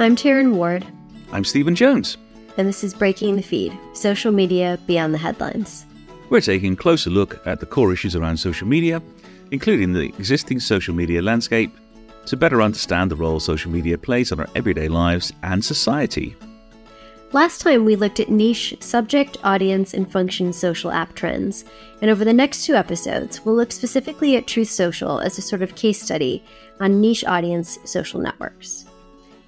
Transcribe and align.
I'm 0.00 0.14
Taryn 0.14 0.52
Ward. 0.52 0.86
I'm 1.32 1.42
Stephen 1.42 1.74
Jones. 1.74 2.18
And 2.56 2.68
this 2.68 2.84
is 2.84 2.94
Breaking 2.94 3.34
the 3.34 3.42
Feed 3.42 3.76
Social 3.94 4.30
Media 4.30 4.78
Beyond 4.86 5.12
the 5.12 5.18
Headlines. 5.18 5.86
We're 6.30 6.40
taking 6.40 6.74
a 6.74 6.76
closer 6.76 7.10
look 7.10 7.44
at 7.48 7.58
the 7.58 7.66
core 7.66 7.92
issues 7.92 8.14
around 8.14 8.36
social 8.36 8.68
media, 8.68 9.02
including 9.50 9.94
the 9.94 10.04
existing 10.16 10.60
social 10.60 10.94
media 10.94 11.20
landscape, 11.20 11.76
to 12.26 12.36
better 12.36 12.62
understand 12.62 13.10
the 13.10 13.16
role 13.16 13.40
social 13.40 13.72
media 13.72 13.98
plays 13.98 14.30
in 14.30 14.38
our 14.38 14.46
everyday 14.54 14.86
lives 14.86 15.32
and 15.42 15.64
society. 15.64 16.36
Last 17.32 17.60
time 17.60 17.84
we 17.84 17.96
looked 17.96 18.20
at 18.20 18.30
niche 18.30 18.76
subject, 18.78 19.36
audience, 19.42 19.94
and 19.94 20.10
function 20.10 20.52
social 20.52 20.92
app 20.92 21.16
trends, 21.16 21.64
and 22.02 22.08
over 22.08 22.24
the 22.24 22.32
next 22.32 22.64
two 22.64 22.74
episodes, 22.74 23.44
we'll 23.44 23.56
look 23.56 23.72
specifically 23.72 24.36
at 24.36 24.46
Truth 24.46 24.70
Social 24.70 25.18
as 25.18 25.38
a 25.38 25.42
sort 25.42 25.62
of 25.62 25.74
case 25.74 26.00
study 26.00 26.44
on 26.78 27.00
niche 27.00 27.24
audience 27.24 27.80
social 27.84 28.20
networks. 28.20 28.84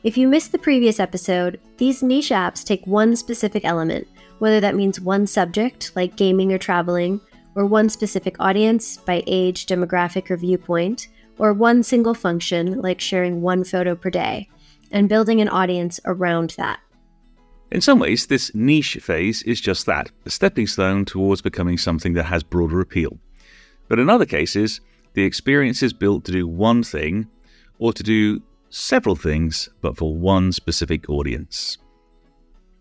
If 0.02 0.16
you 0.16 0.28
missed 0.28 0.52
the 0.52 0.58
previous 0.58 0.98
episode, 0.98 1.60
these 1.76 2.02
niche 2.02 2.30
apps 2.30 2.64
take 2.64 2.86
one 2.86 3.14
specific 3.16 3.66
element, 3.66 4.08
whether 4.38 4.58
that 4.58 4.74
means 4.74 4.98
one 4.98 5.26
subject, 5.26 5.92
like 5.94 6.16
gaming 6.16 6.54
or 6.54 6.58
traveling, 6.58 7.20
or 7.54 7.66
one 7.66 7.90
specific 7.90 8.34
audience 8.40 8.96
by 8.96 9.22
age, 9.26 9.66
demographic, 9.66 10.30
or 10.30 10.38
viewpoint, 10.38 11.08
or 11.36 11.52
one 11.52 11.82
single 11.82 12.14
function, 12.14 12.80
like 12.80 12.98
sharing 12.98 13.42
one 13.42 13.62
photo 13.62 13.94
per 13.94 14.08
day, 14.08 14.48
and 14.90 15.06
building 15.06 15.42
an 15.42 15.50
audience 15.50 16.00
around 16.06 16.54
that. 16.56 16.80
In 17.70 17.82
some 17.82 17.98
ways, 17.98 18.26
this 18.26 18.54
niche 18.54 18.96
phase 19.02 19.42
is 19.42 19.60
just 19.60 19.84
that 19.84 20.10
a 20.24 20.30
stepping 20.30 20.66
stone 20.66 21.04
towards 21.04 21.42
becoming 21.42 21.76
something 21.76 22.14
that 22.14 22.24
has 22.24 22.42
broader 22.42 22.80
appeal. 22.80 23.18
But 23.86 23.98
in 23.98 24.08
other 24.08 24.24
cases, 24.24 24.80
the 25.12 25.24
experience 25.24 25.82
is 25.82 25.92
built 25.92 26.24
to 26.24 26.32
do 26.32 26.48
one 26.48 26.82
thing 26.82 27.28
or 27.78 27.92
to 27.92 28.02
do 28.02 28.40
several 28.70 29.16
things, 29.16 29.68
but 29.80 29.96
for 29.96 30.14
one 30.14 30.52
specific 30.52 31.08
audience. 31.10 31.78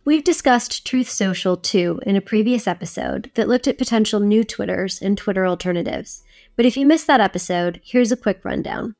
We've 0.05 0.23
discussed 0.23 0.87
Truth 0.87 1.09
Social 1.09 1.57
too 1.57 1.99
in 2.05 2.15
a 2.15 2.21
previous 2.21 2.67
episode 2.67 3.31
that 3.35 3.47
looked 3.47 3.67
at 3.67 3.77
potential 3.77 4.19
new 4.19 4.43
Twitters 4.43 5.01
and 5.01 5.17
Twitter 5.17 5.45
alternatives. 5.45 6.23
But 6.55 6.65
if 6.65 6.77
you 6.77 6.85
missed 6.85 7.07
that 7.07 7.21
episode, 7.21 7.81
here's 7.83 8.11
a 8.11 8.17
quick 8.17 8.43
rundown. 8.43 8.95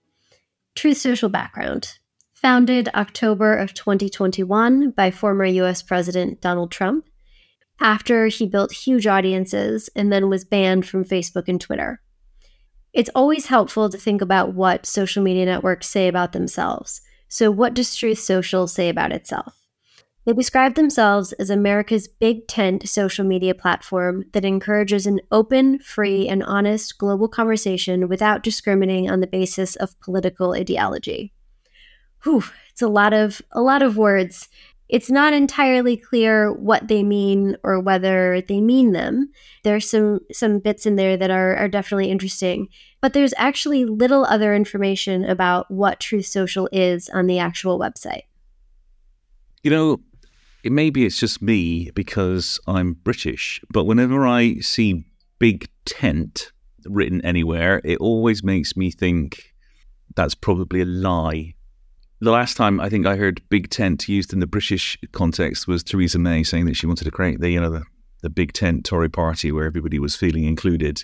Truth 0.76 0.98
Social 0.98 1.30
background. 1.30 1.94
Founded 2.34 2.90
October 2.94 3.56
of 3.56 3.74
2021 3.74 4.92
by 4.92 5.12
former 5.12 5.46
US 5.46 5.82
President 5.82 6.42
Donald 6.42 6.72
Trump, 6.72 7.10
after 7.80 8.28
he 8.28 8.46
built 8.46 8.72
huge 8.72 9.08
audiences 9.08 9.90
and 9.96 10.12
then 10.12 10.30
was 10.30 10.46
banned 10.46 10.88
from 10.88 11.04
Facebook 11.04 11.48
and 11.48 11.60
Twitter. 11.60 12.02
It's 12.94 13.10
always 13.14 13.48
helpful 13.48 13.90
to 13.90 13.98
think 13.98 14.22
about 14.22 14.54
what 14.54 14.86
social 14.86 15.22
media 15.22 15.46
networks 15.46 15.88
say 15.88 16.08
about 16.08 16.34
themselves. 16.34 17.02
So, 17.28 17.52
what 17.52 17.74
does 17.74 17.96
Truth 17.96 18.20
Social 18.20 18.68
say 18.68 18.90
about 18.90 19.12
itself? 19.12 19.56
They 20.26 20.34
describe 20.34 20.76
themselves 20.76 21.32
as 21.34 21.50
America's 21.50 22.08
big 22.08 22.48
tent 22.48 22.88
social 22.90 23.26
media 23.26 23.56
platform 23.56 24.26
that 24.34 24.46
encourages 24.46 25.08
an 25.08 25.22
open, 25.32 25.80
free, 25.80 26.28
and 26.28 26.44
honest 26.44 26.98
global 26.98 27.28
conversation 27.28 28.08
without 28.08 28.44
discriminating 28.44 29.10
on 29.10 29.22
the 29.22 29.28
basis 29.28 29.76
of 29.76 30.00
political 30.00 30.54
ideology. 30.54 31.34
Whew, 32.24 32.44
it's 32.70 32.82
a 32.82 32.88
lot 32.88 33.14
of 33.14 33.42
a 33.52 33.62
lot 33.62 33.82
of 33.82 33.98
words 33.98 34.50
it's 34.90 35.12
not 35.12 35.34
entirely 35.34 35.96
clear 35.96 36.52
what 36.52 36.88
they 36.88 37.04
mean 37.04 37.56
or 37.64 37.80
whether 37.80 38.42
they 38.42 38.60
mean 38.60 38.92
them. 38.92 39.30
There's 39.64 39.88
some 39.88 40.20
some 40.32 40.60
bits 40.60 40.86
in 40.86 40.96
there 40.96 41.16
that 41.16 41.30
are, 41.30 41.56
are 41.56 41.68
definitely 41.68 42.10
interesting, 42.10 42.68
but 43.00 43.14
there's 43.14 43.34
actually 43.38 43.86
little 43.86 44.26
other 44.26 44.56
information 44.56 45.24
about 45.24 45.70
what 45.70 46.00
Truth 46.00 46.26
Social 46.26 46.68
is 46.72 47.08
on 47.10 47.28
the 47.28 47.38
actual 47.38 47.80
website. 47.80 48.24
You 49.62 49.70
know, 49.70 50.00
it 50.64 50.72
maybe 50.72 51.06
it's 51.06 51.20
just 51.20 51.42
me 51.42 51.92
because 51.92 52.60
I'm 52.66 52.94
British, 52.94 53.62
but 53.72 53.86
whenever 53.86 54.26
I 54.26 54.56
see 54.56 55.06
big 55.38 55.70
tent 55.86 56.52
written 56.86 57.24
anywhere, 57.24 57.80
it 57.84 58.00
always 58.00 58.44
makes 58.44 58.76
me 58.76 58.90
think 58.90 59.54
that's 60.16 60.34
probably 60.34 60.82
a 60.82 60.86
lie 60.86 61.54
the 62.22 62.32
last 62.32 62.58
time 62.58 62.80
I 62.80 62.90
think 62.90 63.06
I 63.06 63.16
heard 63.16 63.42
Big 63.50 63.70
Tent 63.70 64.10
used 64.10 64.34
in 64.34 64.40
the 64.40 64.48
British 64.48 64.98
context 65.12 65.68
was 65.68 65.84
Theresa 65.84 66.20
May 66.20 66.44
saying 66.44 66.66
that 66.66 66.76
she 66.76 66.88
wanted 66.88 67.06
to 67.06 67.12
create 67.12 67.40
the 67.40 67.50
you 67.50 67.60
know 67.60 67.70
the, 67.70 67.84
the 68.22 68.30
Big 68.30 68.54
Tent 68.54 68.86
Tory 68.86 69.10
party 69.10 69.52
where 69.52 69.66
everybody 69.66 70.00
was 70.00 70.16
feeling 70.16 70.44
included. 70.44 71.04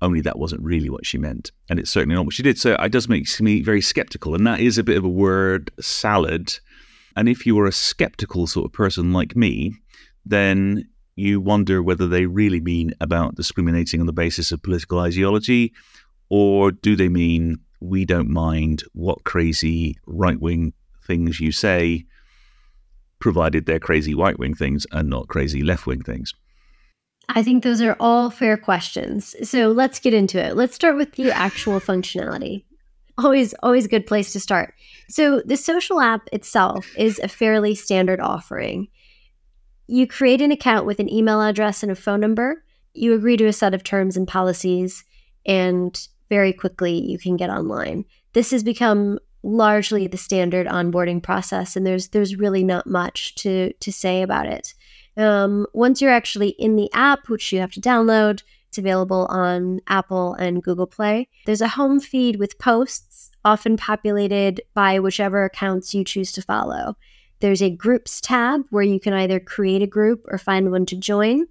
Only 0.00 0.20
that 0.22 0.38
wasn't 0.38 0.62
really 0.62 0.90
what 0.90 1.06
she 1.06 1.18
meant, 1.18 1.50
and 1.70 1.78
it's 1.78 1.90
certainly 1.90 2.14
not 2.14 2.26
what 2.26 2.34
she 2.34 2.42
did. 2.42 2.58
So 2.58 2.74
it 2.74 2.92
does 2.92 3.08
make 3.08 3.28
me 3.40 3.62
very 3.62 3.80
skeptical, 3.80 4.34
and 4.34 4.46
that 4.46 4.60
is 4.60 4.76
a 4.76 4.84
bit 4.84 4.98
of 4.98 5.04
a 5.04 5.08
word 5.08 5.70
salad. 5.80 6.52
And 7.16 7.28
if 7.28 7.46
you 7.46 7.58
are 7.60 7.66
a 7.66 7.72
skeptical 7.72 8.46
sort 8.46 8.66
of 8.66 8.72
person 8.72 9.12
like 9.12 9.36
me, 9.36 9.72
then 10.26 10.88
you 11.16 11.40
wonder 11.40 11.82
whether 11.82 12.08
they 12.08 12.26
really 12.26 12.60
mean 12.60 12.92
about 13.00 13.36
discriminating 13.36 14.00
on 14.00 14.06
the 14.06 14.12
basis 14.12 14.52
of 14.52 14.62
political 14.62 14.98
ideology, 14.98 15.72
or 16.28 16.72
do 16.72 16.96
they 16.96 17.08
mean 17.08 17.58
we 17.84 18.04
don't 18.04 18.28
mind 18.28 18.82
what 18.92 19.24
crazy 19.24 19.98
right 20.06 20.40
wing 20.40 20.72
things 21.06 21.40
you 21.40 21.52
say, 21.52 22.06
provided 23.18 23.66
they're 23.66 23.80
crazy 23.80 24.14
right 24.14 24.38
wing 24.38 24.54
things 24.54 24.86
and 24.92 25.08
not 25.08 25.28
crazy 25.28 25.62
left 25.62 25.86
wing 25.86 26.02
things? 26.02 26.34
I 27.28 27.42
think 27.42 27.62
those 27.62 27.80
are 27.80 27.96
all 28.00 28.30
fair 28.30 28.56
questions. 28.56 29.34
So 29.48 29.68
let's 29.68 29.98
get 29.98 30.14
into 30.14 30.42
it. 30.42 30.56
Let's 30.56 30.74
start 30.74 30.96
with 30.96 31.12
the 31.12 31.30
actual 31.32 31.80
functionality. 31.90 32.64
Always, 33.16 33.54
always 33.62 33.84
a 33.84 33.88
good 33.88 34.06
place 34.06 34.32
to 34.32 34.40
start. 34.40 34.74
So 35.08 35.40
the 35.44 35.56
social 35.56 36.00
app 36.00 36.28
itself 36.32 36.86
is 36.98 37.18
a 37.20 37.28
fairly 37.28 37.74
standard 37.74 38.20
offering. 38.20 38.88
You 39.86 40.06
create 40.06 40.40
an 40.40 40.50
account 40.50 40.86
with 40.86 40.98
an 40.98 41.12
email 41.12 41.40
address 41.40 41.82
and 41.82 41.92
a 41.92 41.94
phone 41.94 42.20
number. 42.20 42.64
You 42.94 43.14
agree 43.14 43.36
to 43.36 43.46
a 43.46 43.52
set 43.52 43.74
of 43.74 43.84
terms 43.84 44.16
and 44.16 44.26
policies, 44.26 45.04
and 45.46 46.08
very 46.28 46.52
quickly 46.52 47.00
you 47.00 47.18
can 47.18 47.36
get 47.36 47.50
online. 47.50 48.04
This 48.32 48.50
has 48.50 48.62
become 48.62 49.18
largely 49.42 50.06
the 50.06 50.16
standard 50.16 50.66
onboarding 50.66 51.22
process, 51.22 51.76
and 51.76 51.86
there's 51.86 52.08
there's 52.08 52.36
really 52.36 52.64
not 52.64 52.86
much 52.86 53.34
to 53.36 53.72
to 53.74 53.92
say 53.92 54.22
about 54.22 54.46
it. 54.46 54.74
Um, 55.16 55.66
once 55.74 56.00
you're 56.00 56.10
actually 56.10 56.50
in 56.50 56.76
the 56.76 56.90
app, 56.92 57.28
which 57.28 57.52
you 57.52 57.60
have 57.60 57.72
to 57.72 57.80
download, 57.80 58.42
it's 58.68 58.78
available 58.78 59.26
on 59.26 59.80
Apple 59.86 60.34
and 60.34 60.62
Google 60.62 60.88
Play. 60.88 61.28
There's 61.46 61.60
a 61.60 61.68
home 61.68 62.00
feed 62.00 62.36
with 62.40 62.58
posts, 62.58 63.30
often 63.44 63.76
populated 63.76 64.62
by 64.74 64.98
whichever 64.98 65.44
accounts 65.44 65.94
you 65.94 66.02
choose 66.02 66.32
to 66.32 66.42
follow. 66.42 66.96
There's 67.40 67.62
a 67.62 67.70
groups 67.70 68.20
tab 68.20 68.62
where 68.70 68.82
you 68.82 68.98
can 68.98 69.12
either 69.12 69.38
create 69.38 69.82
a 69.82 69.86
group 69.86 70.24
or 70.28 70.38
find 70.38 70.70
one 70.70 70.86
to 70.86 70.96
join, 70.96 71.46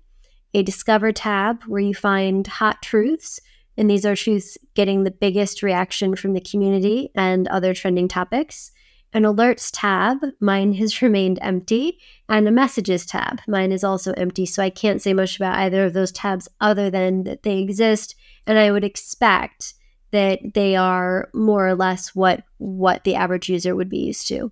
a 0.54 0.64
discover 0.64 1.12
tab 1.12 1.64
where 1.64 1.82
you 1.82 1.94
find 1.94 2.46
hot 2.46 2.82
truths 2.82 3.40
and 3.78 3.90
these 3.90 4.06
are 4.06 4.16
truths 4.16 4.58
getting 4.76 5.04
the 5.04 5.12
biggest 5.12 5.64
reaction 5.64 6.16
from 6.16 6.34
the 6.34 6.42
community 6.42 7.12
and 7.16 7.48
other 7.48 7.74
trending 7.74 8.08
topics. 8.08 8.72
An 9.14 9.24
alerts 9.24 9.70
tab, 9.72 10.18
mine 10.40 10.74
has 10.74 11.02
remained 11.02 11.40
empty, 11.42 12.00
and 12.30 12.48
a 12.48 12.52
messages 12.52 13.06
tab, 13.06 13.40
mine 13.48 13.72
is 13.72 13.84
also 13.84 14.14
empty. 14.14 14.46
So 14.46 14.64
I 14.64 14.70
can't 14.70 15.02
say 15.02 15.14
much 15.14 15.36
about 15.36 15.58
either 15.58 15.86
of 15.86 15.94
those 15.94 16.12
tabs 16.12 16.48
other 16.62 16.90
than 16.90 17.24
that 17.24 17.44
they 17.44 17.60
exist. 17.60 18.16
And 18.46 18.58
I 18.58 18.72
would 18.72 18.84
expect 18.84 19.74
that 20.12 20.40
they 20.54 20.76
are 20.76 21.30
more 21.34 21.68
or 21.68 21.76
less 21.76 22.14
what 22.14 22.44
what 22.58 23.04
the 23.04 23.16
average 23.16 23.50
user 23.50 23.76
would 23.76 23.90
be 23.90 23.98
used 23.98 24.28
to. 24.28 24.52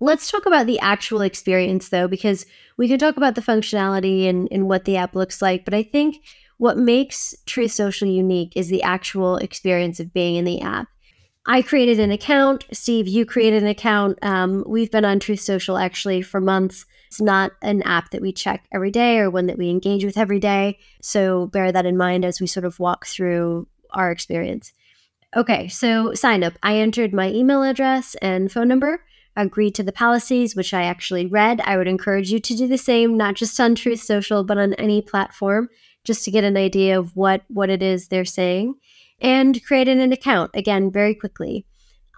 Let's 0.00 0.30
talk 0.30 0.46
about 0.46 0.66
the 0.66 0.78
actual 0.78 1.20
experience 1.22 1.88
though, 1.88 2.08
because 2.08 2.46
we 2.76 2.88
can 2.88 2.98
talk 2.98 3.16
about 3.16 3.34
the 3.34 3.42
functionality 3.42 4.28
and, 4.28 4.48
and 4.50 4.68
what 4.68 4.84
the 4.84 4.96
app 4.96 5.14
looks 5.14 5.42
like, 5.42 5.64
but 5.64 5.74
I 5.74 5.82
think 5.82 6.22
what 6.58 6.76
makes 6.76 7.34
Truth 7.46 7.72
Social 7.72 8.08
unique 8.08 8.52
is 8.54 8.68
the 8.68 8.82
actual 8.82 9.36
experience 9.36 10.00
of 10.00 10.12
being 10.12 10.36
in 10.36 10.44
the 10.44 10.60
app. 10.60 10.88
I 11.46 11.62
created 11.62 11.98
an 11.98 12.10
account. 12.10 12.66
Steve, 12.72 13.08
you 13.08 13.24
created 13.24 13.62
an 13.62 13.68
account. 13.68 14.18
Um, 14.22 14.64
we've 14.66 14.90
been 14.90 15.04
on 15.04 15.18
Truth 15.18 15.40
Social 15.40 15.78
actually 15.78 16.20
for 16.20 16.40
months. 16.40 16.84
It's 17.06 17.22
not 17.22 17.52
an 17.62 17.82
app 17.82 18.10
that 18.10 18.20
we 18.20 18.32
check 18.32 18.66
every 18.70 18.90
day 18.90 19.18
or 19.18 19.30
one 19.30 19.46
that 19.46 19.56
we 19.56 19.70
engage 19.70 20.04
with 20.04 20.18
every 20.18 20.40
day. 20.40 20.78
So 21.00 21.46
bear 21.46 21.72
that 21.72 21.86
in 21.86 21.96
mind 21.96 22.24
as 22.26 22.38
we 22.38 22.46
sort 22.46 22.66
of 22.66 22.78
walk 22.78 23.06
through 23.06 23.66
our 23.92 24.10
experience. 24.10 24.74
Okay, 25.34 25.68
so 25.68 26.12
sign 26.12 26.42
up. 26.42 26.54
I 26.62 26.76
entered 26.76 27.14
my 27.14 27.30
email 27.30 27.62
address 27.62 28.14
and 28.16 28.52
phone 28.52 28.68
number, 28.68 29.04
agreed 29.36 29.74
to 29.76 29.82
the 29.82 29.92
policies, 29.92 30.54
which 30.54 30.74
I 30.74 30.82
actually 30.82 31.24
read. 31.24 31.62
I 31.62 31.78
would 31.78 31.88
encourage 31.88 32.30
you 32.30 32.40
to 32.40 32.56
do 32.56 32.66
the 32.66 32.76
same, 32.76 33.16
not 33.16 33.36
just 33.36 33.58
on 33.58 33.74
Truth 33.74 34.00
Social, 34.00 34.44
but 34.44 34.58
on 34.58 34.74
any 34.74 35.00
platform 35.00 35.68
just 36.08 36.24
to 36.24 36.32
get 36.32 36.42
an 36.42 36.56
idea 36.56 36.98
of 36.98 37.14
what 37.14 37.42
what 37.48 37.70
it 37.70 37.82
is 37.82 38.08
they're 38.08 38.24
saying 38.24 38.74
and 39.20 39.64
created 39.64 39.98
an 39.98 40.12
account 40.12 40.50
again 40.54 40.90
very 40.90 41.14
quickly. 41.14 41.64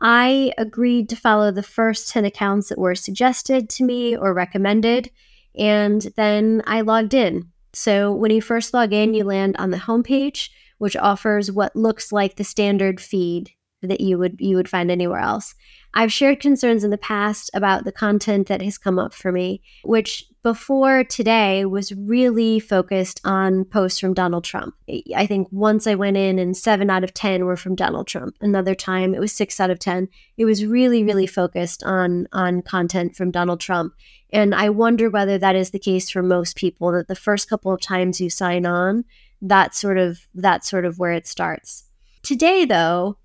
I 0.01 0.53
agreed 0.57 1.11
to 1.11 1.17
follow 1.17 1.51
the 1.51 1.63
first 1.63 2.09
10 2.09 2.25
accounts 2.25 2.69
that 2.69 2.79
were 2.79 2.95
suggested 2.95 3.69
to 3.71 3.85
me 3.85 4.17
or 4.17 4.33
recommended, 4.33 5.11
and 5.59 6.01
then 6.17 6.63
I 6.67 6.81
logged 6.81 7.13
in. 7.13 7.51
So 7.75 8.13
when 8.13 8.31
you 8.31 8.41
first 8.41 8.73
log 8.73 8.93
in, 8.93 9.13
you 9.13 9.25
land 9.25 9.57
on 9.59 9.71
the 9.71 9.77
homepage, 9.77 10.49
which 10.79 10.97
offers 10.97 11.53
what 11.53 11.77
looks 11.77 12.13
like 12.13 12.37
the 12.37 12.45
standard 12.45 13.01
feed 13.01 13.51
that 13.83 14.01
you 14.01 14.19
would 14.19 14.37
you 14.39 14.57
would 14.57 14.69
find 14.69 14.91
anywhere 14.91 15.21
else. 15.21 15.55
I've 15.93 16.13
shared 16.13 16.41
concerns 16.41 16.85
in 16.85 16.91
the 16.91 16.99
past 16.99 17.51
about 17.53 17.85
the 17.85 17.93
content 17.93 18.47
that 18.49 18.63
has 18.63 18.79
come 18.79 18.99
up 18.99 19.13
for 19.13 19.33
me, 19.33 19.61
which 19.83 20.25
before 20.43 21.05
today 21.05 21.65
was 21.65 21.93
really 21.93 22.61
focused 22.61 23.21
on 23.25 23.65
posts 23.65 23.99
from 23.99 24.15
Donald 24.15 24.45
Trump. 24.45 24.75
I 25.15 25.27
think 25.27 25.49
once 25.51 25.87
I 25.87 25.97
went 25.97 26.17
in 26.17 26.39
and 26.39 26.57
seven 26.57 26.89
out 26.91 27.05
of 27.05 27.13
10 27.13 27.45
were 27.45 27.57
from 27.57 27.75
Donald 27.75 28.07
Trump. 28.07 28.37
Another 28.41 28.75
time 28.75 29.15
it 29.15 29.21
was 29.21 29.33
six 29.33 29.61
out 29.61 29.71
of 29.71 29.79
10. 29.79 30.09
It 30.39 30.45
was 30.45 30.65
really, 30.65 31.05
really 31.05 31.27
focused 31.27 31.83
on, 31.85 32.27
on 32.33 32.63
content 32.63 33.17
from 33.17 33.31
Donald 33.31 33.61
Trump. 33.61 33.93
And 34.33 34.55
I 34.55 34.71
wonder 34.71 35.11
whether 35.11 35.39
that 35.39 35.57
is 35.57 35.71
the 35.71 35.79
case 35.79 36.09
for 36.09 36.23
most 36.23 36.57
people, 36.57 36.93
that 36.93 37.09
the 37.09 37.17
first 37.17 37.51
couple 37.51 37.73
of 37.73 37.81
times 37.81 38.21
you 38.21 38.31
sign 38.31 38.65
on, 38.65 39.05
that's 39.43 39.79
sort 39.79 39.99
of, 39.99 40.21
that's 40.35 40.71
sort 40.71 40.85
of 40.85 40.99
where 40.99 41.13
it 41.13 41.27
starts. 41.27 41.85
Today, 42.23 42.65
though, 42.65 43.17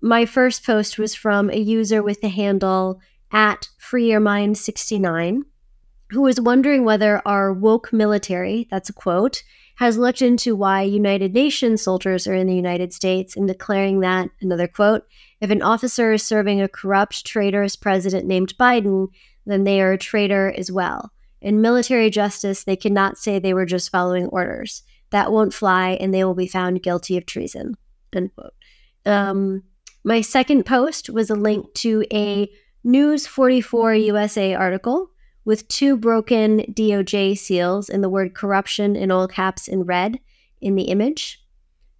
my 0.00 0.26
first 0.26 0.64
post 0.64 0.98
was 0.98 1.14
from 1.14 1.50
a 1.50 1.58
user 1.58 2.02
with 2.02 2.20
the 2.20 2.28
handle 2.28 3.00
at 3.32 3.68
freeyourmind69 3.80 5.42
who 6.10 6.22
was 6.22 6.40
wondering 6.40 6.84
whether 6.84 7.22
our 7.24 7.52
woke 7.52 7.92
military, 7.92 8.66
that's 8.70 8.88
a 8.88 8.92
quote, 8.92 9.42
has 9.76 9.96
looked 9.96 10.20
into 10.20 10.56
why 10.56 10.82
United 10.82 11.32
Nations 11.32 11.82
soldiers 11.82 12.26
are 12.26 12.34
in 12.34 12.46
the 12.46 12.54
United 12.54 12.92
States 12.92 13.36
and 13.36 13.48
declaring 13.48 14.00
that, 14.00 14.28
another 14.40 14.68
quote, 14.68 15.04
if 15.40 15.50
an 15.50 15.62
officer 15.62 16.12
is 16.12 16.22
serving 16.22 16.60
a 16.60 16.68
corrupt, 16.68 17.24
traitorous 17.24 17.76
president 17.76 18.26
named 18.26 18.54
Biden, 18.58 19.06
then 19.46 19.64
they 19.64 19.80
are 19.80 19.92
a 19.92 19.98
traitor 19.98 20.52
as 20.58 20.70
well. 20.70 21.12
In 21.40 21.62
military 21.62 22.10
justice, 22.10 22.64
they 22.64 22.76
cannot 22.76 23.16
say 23.16 23.38
they 23.38 23.54
were 23.54 23.64
just 23.64 23.90
following 23.90 24.26
orders. 24.26 24.82
That 25.10 25.32
won't 25.32 25.54
fly, 25.54 25.92
and 25.92 26.12
they 26.12 26.24
will 26.24 26.34
be 26.34 26.46
found 26.46 26.82
guilty 26.82 27.16
of 27.16 27.24
treason. 27.24 27.76
End 28.12 28.30
quote. 28.34 28.52
Um, 29.06 29.62
my 30.04 30.20
second 30.20 30.64
post 30.64 31.10
was 31.10 31.30
a 31.30 31.34
link 31.34 31.72
to 31.74 32.04
a 32.12 32.50
News 32.82 33.26
44 33.26 33.94
USA 33.94 34.54
article 34.54 35.10
with 35.44 35.68
two 35.68 35.96
broken 35.96 36.60
DOJ 36.72 37.36
seals 37.36 37.90
and 37.90 38.02
the 38.02 38.08
word 38.08 38.34
corruption 38.34 38.96
in 38.96 39.10
all 39.10 39.28
caps 39.28 39.68
in 39.68 39.82
red 39.82 40.18
in 40.60 40.74
the 40.74 40.84
image. 40.84 41.44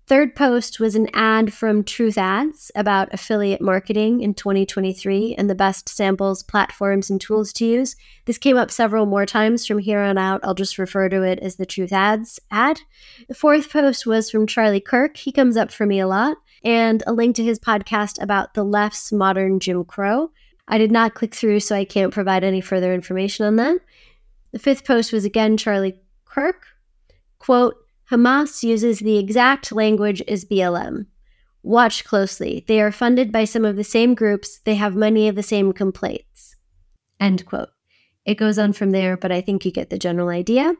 Third 0.06 0.34
post 0.34 0.80
was 0.80 0.96
an 0.96 1.08
ad 1.14 1.52
from 1.52 1.84
Truth 1.84 2.18
Ads 2.18 2.72
about 2.74 3.14
affiliate 3.14 3.60
marketing 3.60 4.22
in 4.22 4.34
2023 4.34 5.36
and 5.36 5.48
the 5.48 5.54
best 5.54 5.88
samples, 5.88 6.42
platforms, 6.42 7.10
and 7.10 7.20
tools 7.20 7.52
to 7.52 7.64
use. 7.64 7.94
This 8.24 8.36
came 8.36 8.56
up 8.56 8.72
several 8.72 9.06
more 9.06 9.24
times 9.24 9.66
from 9.66 9.78
here 9.78 10.00
on 10.00 10.18
out. 10.18 10.40
I'll 10.42 10.54
just 10.54 10.78
refer 10.78 11.08
to 11.10 11.22
it 11.22 11.38
as 11.38 11.56
the 11.56 11.66
Truth 11.66 11.92
Ads 11.92 12.40
ad. 12.50 12.80
The 13.28 13.34
fourth 13.34 13.70
post 13.70 14.04
was 14.04 14.30
from 14.30 14.48
Charlie 14.48 14.80
Kirk. 14.80 15.16
He 15.16 15.30
comes 15.30 15.56
up 15.56 15.70
for 15.70 15.86
me 15.86 16.00
a 16.00 16.08
lot 16.08 16.38
and 16.64 17.02
a 17.06 17.12
link 17.12 17.36
to 17.36 17.44
his 17.44 17.58
podcast 17.58 18.22
about 18.22 18.54
the 18.54 18.64
left's 18.64 19.12
modern 19.12 19.60
Jim 19.60 19.84
Crow. 19.84 20.30
I 20.68 20.78
did 20.78 20.92
not 20.92 21.14
click 21.14 21.34
through, 21.34 21.60
so 21.60 21.74
I 21.74 21.84
can't 21.84 22.12
provide 22.12 22.44
any 22.44 22.60
further 22.60 22.94
information 22.94 23.46
on 23.46 23.56
that. 23.56 23.78
The 24.52 24.58
fifth 24.58 24.84
post 24.84 25.12
was 25.12 25.24
again 25.24 25.56
Charlie 25.56 26.00
Kirk. 26.24 26.66
Quote 27.38 27.76
Hamas 28.10 28.62
uses 28.62 28.98
the 28.98 29.18
exact 29.18 29.72
language 29.72 30.20
as 30.22 30.44
BLM. 30.44 31.06
Watch 31.62 32.04
closely. 32.04 32.64
They 32.66 32.80
are 32.80 32.90
funded 32.90 33.30
by 33.30 33.44
some 33.44 33.64
of 33.64 33.76
the 33.76 33.84
same 33.84 34.14
groups. 34.14 34.60
They 34.64 34.74
have 34.76 34.94
many 34.94 35.28
of 35.28 35.36
the 35.36 35.42
same 35.42 35.72
complaints. 35.72 36.56
End 37.20 37.46
quote. 37.46 37.68
It 38.24 38.36
goes 38.36 38.58
on 38.58 38.72
from 38.72 38.90
there, 38.90 39.16
but 39.16 39.30
I 39.32 39.40
think 39.40 39.64
you 39.64 39.72
get 39.72 39.90
the 39.90 39.98
general 39.98 40.28
idea. 40.28 40.74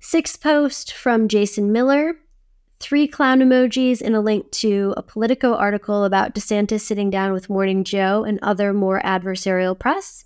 Sixth 0.00 0.40
post 0.40 0.92
from 0.92 1.28
Jason 1.28 1.72
Miller 1.72 2.14
three 2.80 3.06
clown 3.06 3.40
emojis, 3.40 4.00
and 4.00 4.16
a 4.16 4.20
link 4.20 4.50
to 4.50 4.94
a 4.96 5.02
Politico 5.02 5.54
article 5.54 6.04
about 6.04 6.34
DeSantis 6.34 6.80
sitting 6.80 7.10
down 7.10 7.32
with 7.32 7.50
Morning 7.50 7.84
Joe 7.84 8.24
and 8.24 8.38
other 8.42 8.72
more 8.72 9.00
adversarial 9.04 9.78
press. 9.78 10.24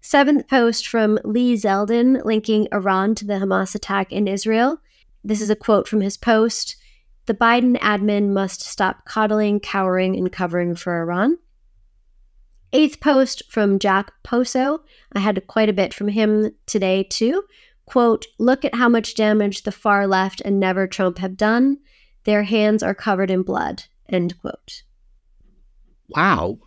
Seventh 0.00 0.46
post 0.48 0.86
from 0.86 1.18
Lee 1.24 1.54
Zeldin 1.54 2.24
linking 2.24 2.68
Iran 2.72 3.14
to 3.16 3.24
the 3.24 3.34
Hamas 3.34 3.74
attack 3.74 4.12
in 4.12 4.28
Israel. 4.28 4.78
This 5.24 5.40
is 5.40 5.50
a 5.50 5.56
quote 5.56 5.88
from 5.88 6.02
his 6.02 6.16
post 6.16 6.76
The 7.26 7.34
Biden 7.34 7.78
admin 7.80 8.28
must 8.28 8.60
stop 8.60 9.04
coddling, 9.04 9.58
cowering, 9.58 10.16
and 10.16 10.30
covering 10.30 10.76
for 10.76 11.00
Iran. 11.00 11.38
Eighth 12.72 13.00
post 13.00 13.42
from 13.50 13.78
Jack 13.78 14.12
Poso. 14.22 14.84
I 15.12 15.20
had 15.20 15.46
quite 15.46 15.70
a 15.70 15.72
bit 15.72 15.94
from 15.94 16.08
him 16.08 16.52
today, 16.66 17.02
too 17.02 17.44
quote, 17.88 18.26
look 18.38 18.64
at 18.64 18.74
how 18.74 18.88
much 18.88 19.14
damage 19.14 19.62
the 19.62 19.72
far 19.72 20.06
left 20.06 20.40
and 20.42 20.60
never 20.60 20.86
Trump 20.86 21.18
have 21.18 21.36
done. 21.36 21.78
Their 22.24 22.42
hands 22.42 22.82
are 22.82 22.94
covered 22.94 23.30
in 23.30 23.42
blood, 23.42 23.84
end 24.08 24.38
quote. 24.40 24.82
Wow. 26.10 26.58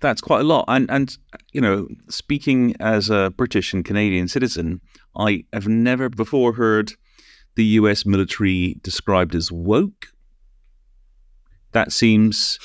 That's 0.00 0.20
quite 0.20 0.40
a 0.40 0.44
lot. 0.44 0.66
And, 0.68 0.90
and, 0.90 1.16
you 1.52 1.60
know, 1.60 1.88
speaking 2.10 2.76
as 2.80 3.08
a 3.08 3.32
British 3.34 3.72
and 3.72 3.84
Canadian 3.84 4.28
citizen, 4.28 4.82
I 5.16 5.44
have 5.54 5.66
never 5.66 6.10
before 6.10 6.52
heard 6.52 6.92
the 7.54 7.64
US 7.80 8.04
military 8.04 8.78
described 8.82 9.34
as 9.34 9.50
woke. 9.50 10.08
That 11.72 11.92
seems 11.92 12.58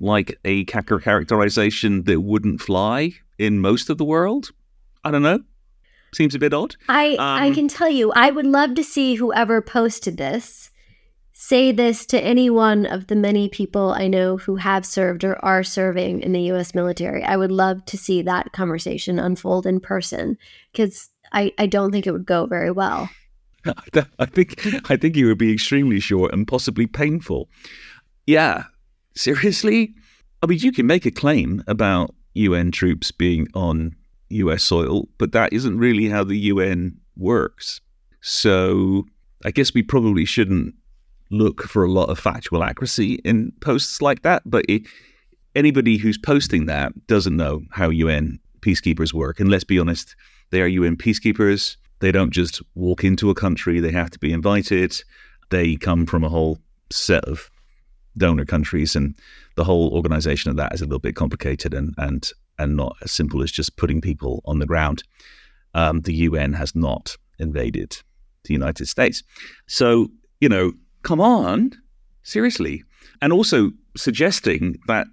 like 0.00 0.36
a 0.44 0.64
characterization 0.64 2.04
that 2.04 2.20
wouldn't 2.20 2.60
fly 2.60 3.12
in 3.38 3.60
most 3.60 3.88
of 3.88 3.98
the 3.98 4.04
world. 4.04 4.50
I 5.04 5.12
don't 5.12 5.22
know. 5.22 5.40
Seems 6.14 6.34
a 6.34 6.38
bit 6.38 6.54
odd. 6.54 6.76
I 6.88 7.12
um, 7.12 7.18
I 7.18 7.50
can 7.52 7.68
tell 7.68 7.90
you, 7.90 8.12
I 8.12 8.30
would 8.30 8.46
love 8.46 8.74
to 8.74 8.84
see 8.84 9.16
whoever 9.16 9.60
posted 9.60 10.16
this 10.16 10.70
say 11.40 11.70
this 11.70 12.04
to 12.04 12.20
any 12.20 12.50
one 12.50 12.84
of 12.84 13.06
the 13.06 13.14
many 13.14 13.48
people 13.48 13.92
I 13.92 14.08
know 14.08 14.38
who 14.38 14.56
have 14.56 14.84
served 14.84 15.22
or 15.22 15.36
are 15.44 15.62
serving 15.62 16.20
in 16.20 16.32
the 16.32 16.40
U.S. 16.50 16.74
military. 16.74 17.22
I 17.22 17.36
would 17.36 17.52
love 17.52 17.84
to 17.84 17.96
see 17.96 18.22
that 18.22 18.50
conversation 18.50 19.20
unfold 19.20 19.64
in 19.64 19.78
person 19.78 20.36
because 20.72 21.10
I, 21.32 21.52
I 21.56 21.66
don't 21.66 21.92
think 21.92 22.08
it 22.08 22.10
would 22.10 22.26
go 22.26 22.46
very 22.46 22.72
well. 22.72 23.08
I 24.18 24.26
think 24.26 24.90
I 24.90 24.96
think 24.96 25.16
it 25.16 25.26
would 25.26 25.38
be 25.38 25.52
extremely 25.52 26.00
short 26.00 26.32
and 26.32 26.44
possibly 26.44 26.88
painful. 26.88 27.48
Yeah, 28.26 28.64
seriously. 29.14 29.94
I 30.42 30.46
mean, 30.46 30.58
you 30.58 30.72
can 30.72 30.88
make 30.88 31.06
a 31.06 31.12
claim 31.12 31.62
about 31.68 32.16
UN 32.34 32.72
troops 32.72 33.12
being 33.12 33.46
on 33.54 33.94
US 34.30 34.62
soil, 34.62 35.08
but 35.18 35.32
that 35.32 35.52
isn't 35.52 35.78
really 35.78 36.08
how 36.08 36.24
the 36.24 36.38
UN 36.38 36.96
works. 37.16 37.80
So 38.20 39.06
I 39.44 39.50
guess 39.50 39.72
we 39.74 39.82
probably 39.82 40.24
shouldn't 40.24 40.74
look 41.30 41.62
for 41.62 41.84
a 41.84 41.90
lot 41.90 42.08
of 42.08 42.18
factual 42.18 42.64
accuracy 42.64 43.14
in 43.24 43.52
posts 43.60 44.00
like 44.00 44.22
that. 44.22 44.42
But 44.46 44.64
it, 44.68 44.82
anybody 45.54 45.96
who's 45.96 46.18
posting 46.18 46.66
that 46.66 46.92
doesn't 47.06 47.36
know 47.36 47.62
how 47.70 47.90
UN 47.90 48.38
peacekeepers 48.60 49.12
work. 49.12 49.40
And 49.40 49.50
let's 49.50 49.64
be 49.64 49.78
honest, 49.78 50.16
they 50.50 50.62
are 50.62 50.66
UN 50.66 50.96
peacekeepers. 50.96 51.76
They 52.00 52.12
don't 52.12 52.32
just 52.32 52.62
walk 52.74 53.04
into 53.04 53.30
a 53.30 53.34
country, 53.34 53.80
they 53.80 53.92
have 53.92 54.10
to 54.10 54.18
be 54.18 54.32
invited. 54.32 55.02
They 55.50 55.76
come 55.76 56.06
from 56.06 56.24
a 56.24 56.28
whole 56.28 56.58
set 56.90 57.24
of 57.24 57.50
donor 58.16 58.44
countries, 58.44 58.94
and 58.94 59.14
the 59.56 59.64
whole 59.64 59.92
organization 59.94 60.50
of 60.50 60.56
that 60.56 60.74
is 60.74 60.80
a 60.80 60.84
little 60.84 60.98
bit 60.98 61.16
complicated 61.16 61.74
and, 61.74 61.94
and 61.98 62.30
and 62.58 62.76
not 62.76 62.96
as 63.02 63.12
simple 63.12 63.42
as 63.42 63.50
just 63.50 63.76
putting 63.76 64.00
people 64.00 64.42
on 64.44 64.58
the 64.58 64.66
ground. 64.66 65.02
Um, 65.74 66.00
the 66.00 66.14
UN 66.14 66.52
has 66.54 66.74
not 66.74 67.16
invaded 67.38 67.96
the 68.44 68.54
United 68.54 68.86
States. 68.86 69.22
So, 69.66 70.08
you 70.40 70.48
know, 70.48 70.72
come 71.02 71.20
on, 71.20 71.72
seriously. 72.22 72.84
And 73.20 73.32
also 73.32 73.70
suggesting 73.96 74.76
that 74.86 75.06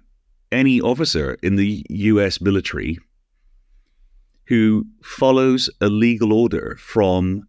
any 0.52 0.80
officer 0.80 1.36
in 1.42 1.56
the 1.56 1.84
US 1.90 2.40
military 2.40 2.98
who 4.46 4.84
follows 5.02 5.68
a 5.80 5.88
legal 5.88 6.32
order 6.32 6.76
from 6.78 7.46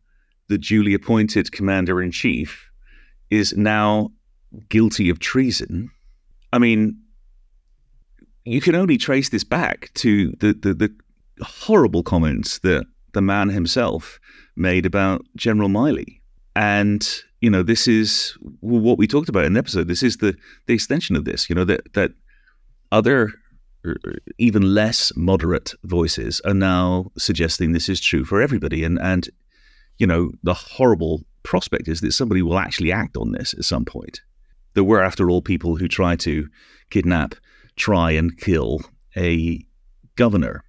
the 0.48 0.58
duly 0.58 0.94
appointed 0.94 1.52
commander 1.52 2.02
in 2.02 2.12
chief 2.12 2.70
is 3.30 3.56
now 3.56 4.10
guilty 4.70 5.10
of 5.10 5.20
treason. 5.20 5.92
I 6.54 6.60
mean, 6.60 6.98
you 8.48 8.62
can 8.62 8.76
only 8.76 8.98
trace 8.98 9.30
this 9.30 9.44
back 9.44 9.92
to 9.96 10.32
the, 10.40 10.54
the, 10.54 10.74
the 10.74 10.96
horrible 11.42 12.02
comments 12.02 12.60
that 12.60 12.86
the 13.14 13.22
man 13.22 13.50
himself 13.50 14.20
made 14.56 14.86
about 14.86 15.26
General 15.36 15.70
Milley. 15.70 16.22
And, 16.56 17.08
you 17.42 17.50
know, 17.50 17.62
this 17.62 17.88
is 17.88 18.38
what 18.62 18.98
we 18.98 19.06
talked 19.06 19.30
about 19.30 19.46
in 19.46 19.54
the 19.54 19.60
episode. 19.60 19.88
This 19.88 20.02
is 20.02 20.18
the, 20.18 20.36
the 20.66 20.74
extension 20.74 21.16
of 21.16 21.26
this, 21.26 21.50
you 21.50 21.56
know, 21.56 21.66
that, 21.66 21.94
that 21.94 22.12
other, 22.92 23.34
er, 23.86 23.98
even 24.38 24.74
less 24.74 25.12
moderate 25.16 25.74
voices 25.84 26.40
are 26.46 26.54
now 26.54 27.12
suggesting 27.18 27.74
this 27.74 27.90
is 27.90 28.00
true 28.00 28.24
for 28.24 28.42
everybody. 28.42 28.84
And, 28.84 28.98
and, 29.02 29.30
you 29.98 30.08
know, 30.08 30.32
the 30.42 30.54
horrible 30.54 31.22
prospect 31.44 31.88
is 31.88 32.00
that 32.02 32.14
somebody 32.14 32.42
will 32.42 32.58
actually 32.58 32.94
act 32.94 33.18
on 33.18 33.34
this 33.34 33.54
at 33.54 33.66
some 33.66 33.84
point. 33.84 34.22
There 34.74 34.86
were, 34.86 35.04
after 35.04 35.30
all, 35.30 35.42
people 35.42 35.76
who 35.76 35.88
try 35.88 36.16
to 36.18 36.48
kidnap 36.90 37.36
try 37.78 38.12
and 38.12 38.38
kill 38.38 38.82
a 39.16 39.66
governor 40.16 40.64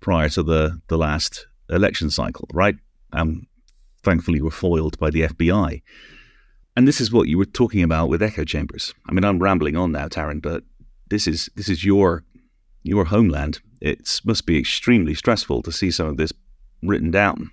prior 0.00 0.28
to 0.30 0.42
the, 0.42 0.80
the 0.88 0.98
last 0.98 1.46
election 1.70 2.10
cycle, 2.10 2.48
right? 2.52 2.76
Um, 3.12 3.46
thankfully, 4.02 4.40
were 4.40 4.50
foiled 4.50 4.98
by 4.98 5.10
the 5.10 5.22
FBI. 5.22 5.82
And 6.76 6.86
this 6.86 7.00
is 7.00 7.12
what 7.12 7.28
you 7.28 7.38
were 7.38 7.46
talking 7.46 7.82
about 7.82 8.08
with 8.08 8.22
echo 8.22 8.44
chambers. 8.44 8.94
I 9.08 9.12
mean, 9.12 9.24
I'm 9.24 9.38
rambling 9.38 9.76
on 9.76 9.92
now, 9.92 10.08
Taryn, 10.08 10.42
but 10.42 10.64
this 11.08 11.26
is 11.26 11.48
this 11.56 11.68
is 11.68 11.84
your 11.84 12.24
your 12.82 13.04
homeland. 13.06 13.60
It 13.80 14.20
must 14.24 14.46
be 14.46 14.58
extremely 14.58 15.14
stressful 15.14 15.62
to 15.62 15.72
see 15.72 15.90
some 15.90 16.06
of 16.06 16.16
this 16.16 16.32
written 16.82 17.10
down. 17.10 17.50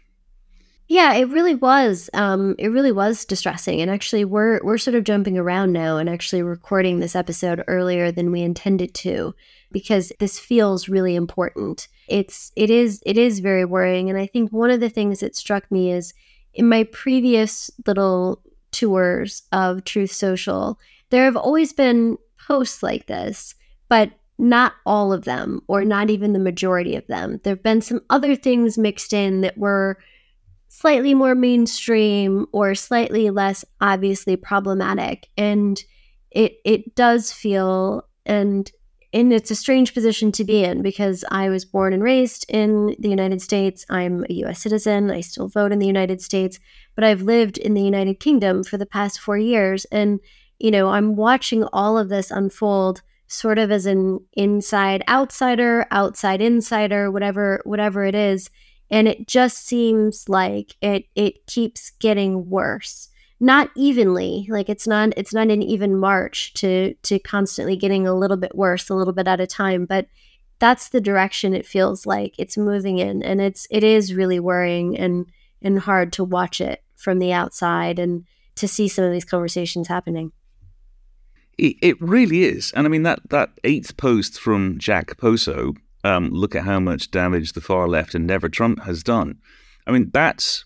Yeah, 0.93 1.15
it 1.15 1.29
really 1.29 1.55
was. 1.55 2.07
Um, 2.13 2.53
it 2.59 2.67
really 2.67 2.91
was 2.91 3.25
distressing. 3.25 3.81
And 3.81 3.89
actually, 3.89 4.25
we're 4.25 4.63
we're 4.63 4.77
sort 4.77 4.93
of 4.93 5.03
jumping 5.03 5.39
around 5.39 5.73
now 5.73 5.97
and 5.97 6.07
actually 6.07 6.43
recording 6.43 6.99
this 6.99 7.15
episode 7.15 7.63
earlier 7.67 8.11
than 8.11 8.31
we 8.31 8.43
intended 8.43 8.93
to, 8.93 9.33
because 9.71 10.11
this 10.19 10.37
feels 10.37 10.87
really 10.87 11.15
important. 11.15 11.87
It's 12.07 12.51
it 12.55 12.69
is 12.69 13.01
it 13.07 13.17
is 13.17 13.39
very 13.39 13.65
worrying. 13.65 14.07
And 14.11 14.19
I 14.19 14.27
think 14.27 14.51
one 14.51 14.69
of 14.69 14.81
the 14.81 14.89
things 14.89 15.21
that 15.21 15.35
struck 15.35 15.71
me 15.71 15.91
is 15.91 16.13
in 16.53 16.69
my 16.69 16.83
previous 16.83 17.71
little 17.87 18.43
tours 18.69 19.41
of 19.51 19.85
Truth 19.85 20.11
Social, 20.11 20.77
there 21.09 21.25
have 21.25 21.35
always 21.35 21.73
been 21.73 22.19
posts 22.37 22.83
like 22.83 23.07
this, 23.07 23.55
but 23.89 24.11
not 24.37 24.73
all 24.85 25.11
of 25.11 25.23
them, 25.23 25.61
or 25.67 25.83
not 25.85 26.11
even 26.11 26.33
the 26.33 26.39
majority 26.39 26.95
of 26.95 27.07
them. 27.07 27.39
There 27.43 27.55
have 27.55 27.63
been 27.63 27.81
some 27.81 28.01
other 28.11 28.35
things 28.35 28.77
mixed 28.77 29.11
in 29.11 29.41
that 29.41 29.57
were 29.57 29.97
slightly 30.83 31.13
more 31.13 31.33
mainstream 31.33 32.45
or 32.51 32.75
slightly 32.75 33.29
less 33.29 33.63
obviously 33.79 34.35
problematic. 34.35 35.29
And 35.37 35.81
it 36.29 36.57
it 36.65 36.93
does 36.93 37.31
feel 37.31 38.05
and 38.25 38.69
and 39.13 39.31
it's 39.31 39.49
a 39.49 39.55
strange 39.55 39.93
position 39.93 40.33
to 40.33 40.43
be 40.43 40.61
in 40.61 40.81
because 40.81 41.23
I 41.31 41.47
was 41.47 41.63
born 41.63 41.93
and 41.93 42.03
raised 42.03 42.45
in 42.49 42.97
the 42.99 43.07
United 43.07 43.41
States. 43.41 43.85
I'm 43.89 44.25
a 44.29 44.33
US 44.43 44.59
citizen. 44.59 45.09
I 45.09 45.21
still 45.21 45.47
vote 45.47 45.71
in 45.71 45.79
the 45.79 45.87
United 45.87 46.21
States, 46.21 46.59
but 46.95 47.05
I've 47.05 47.21
lived 47.21 47.57
in 47.57 47.75
the 47.75 47.81
United 47.81 48.19
Kingdom 48.19 48.61
for 48.65 48.77
the 48.77 48.85
past 48.85 49.21
4 49.21 49.37
years 49.37 49.85
and 49.85 50.19
you 50.59 50.69
know, 50.69 50.89
I'm 50.89 51.15
watching 51.15 51.63
all 51.71 51.97
of 51.97 52.09
this 52.09 52.29
unfold 52.29 53.03
sort 53.27 53.57
of 53.57 53.71
as 53.71 53.85
an 53.85 54.19
inside 54.33 55.01
outsider, 55.07 55.85
outside 55.91 56.41
insider, 56.41 57.09
whatever 57.09 57.61
whatever 57.63 58.03
it 58.03 58.15
is, 58.15 58.49
and 58.89 59.07
it 59.07 59.27
just 59.27 59.65
seems 59.65 60.29
like 60.29 60.75
it 60.81 61.05
it 61.15 61.45
keeps 61.47 61.91
getting 61.99 62.49
worse. 62.49 63.09
Not 63.39 63.69
evenly, 63.75 64.47
like 64.49 64.69
it's 64.69 64.87
not 64.87 65.13
it's 65.17 65.33
not 65.33 65.49
an 65.49 65.61
even 65.61 65.97
march 65.97 66.53
to 66.55 66.93
to 67.03 67.19
constantly 67.19 67.75
getting 67.75 68.07
a 68.07 68.15
little 68.15 68.37
bit 68.37 68.55
worse, 68.55 68.89
a 68.89 68.95
little 68.95 69.13
bit 69.13 69.27
at 69.27 69.41
a 69.41 69.47
time, 69.47 69.85
but 69.85 70.07
that's 70.59 70.89
the 70.89 71.01
direction 71.01 71.53
it 71.53 71.65
feels 71.65 72.05
like 72.05 72.35
it's 72.37 72.57
moving 72.57 72.99
in 72.99 73.21
and 73.21 73.41
it's 73.41 73.67
it 73.69 73.83
is 73.83 74.13
really 74.13 74.39
worrying 74.39 74.97
and 74.97 75.25
and 75.61 75.79
hard 75.79 76.13
to 76.13 76.23
watch 76.23 76.61
it 76.61 76.83
from 76.95 77.19
the 77.19 77.33
outside 77.33 77.99
and 77.99 78.25
to 78.55 78.67
see 78.67 78.87
some 78.87 79.03
of 79.03 79.11
these 79.11 79.25
conversations 79.25 79.87
happening. 79.87 80.31
It, 81.57 81.75
it 81.81 82.01
really 82.01 82.43
is, 82.45 82.71
and 82.75 82.87
I 82.87 82.89
mean 82.89 83.03
that 83.03 83.19
that 83.29 83.51
eighth 83.63 83.97
post 83.97 84.39
from 84.39 84.77
Jack 84.79 85.17
Poso. 85.17 85.73
Um, 86.03 86.29
look 86.31 86.53
at 86.55 86.65
how 86.65 86.79
much 86.79 87.11
damage 87.11 87.53
the 87.53 87.61
far 87.61 87.87
left 87.87 88.13
and 88.13 88.27
Never 88.27 88.49
Trump 88.49 88.83
has 88.83 89.03
done. 89.03 89.37
I 89.87 89.91
mean 89.91 90.09
that's 90.13 90.65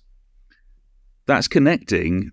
that's 1.28 1.48
connecting 1.48 2.32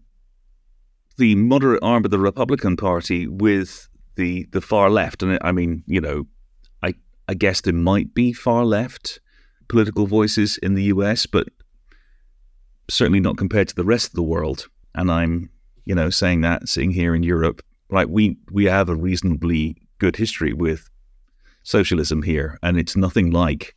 the 1.16 1.34
moderate 1.34 1.82
arm 1.82 2.04
of 2.04 2.11
the 2.11 2.18
Republican 2.18 2.76
Party 2.76 3.26
with 3.26 3.88
the 4.16 4.46
the 4.52 4.61
far 4.61 4.90
left, 4.90 5.23
and 5.23 5.38
I 5.42 5.52
mean, 5.52 5.82
you 5.87 6.00
know, 6.00 6.26
I 6.82 6.94
I 7.28 7.34
guess 7.34 7.61
there 7.61 7.75
might 7.75 8.14
be 8.14 8.32
far 8.32 8.64
left 8.64 9.20
political 9.68 10.06
voices 10.06 10.58
in 10.58 10.75
the 10.75 10.84
U.S., 10.84 11.26
but 11.26 11.49
certainly 12.90 13.20
not 13.20 13.37
compared 13.37 13.68
to 13.68 13.75
the 13.75 13.84
rest 13.84 14.08
of 14.08 14.14
the 14.14 14.23
world. 14.23 14.68
And 14.94 15.11
I'm, 15.11 15.50
you 15.84 15.94
know, 15.94 16.11
saying 16.11 16.42
that 16.42 16.68
sitting 16.68 16.90
here 16.90 17.14
in 17.14 17.23
Europe, 17.23 17.62
like 17.90 18.08
We 18.08 18.37
we 18.50 18.64
have 18.66 18.88
a 18.88 18.96
reasonably 18.96 19.76
good 19.99 20.16
history 20.16 20.52
with 20.52 20.88
socialism 21.64 22.23
here, 22.23 22.59
and 22.62 22.78
it's 22.78 22.97
nothing 22.97 23.30
like 23.30 23.75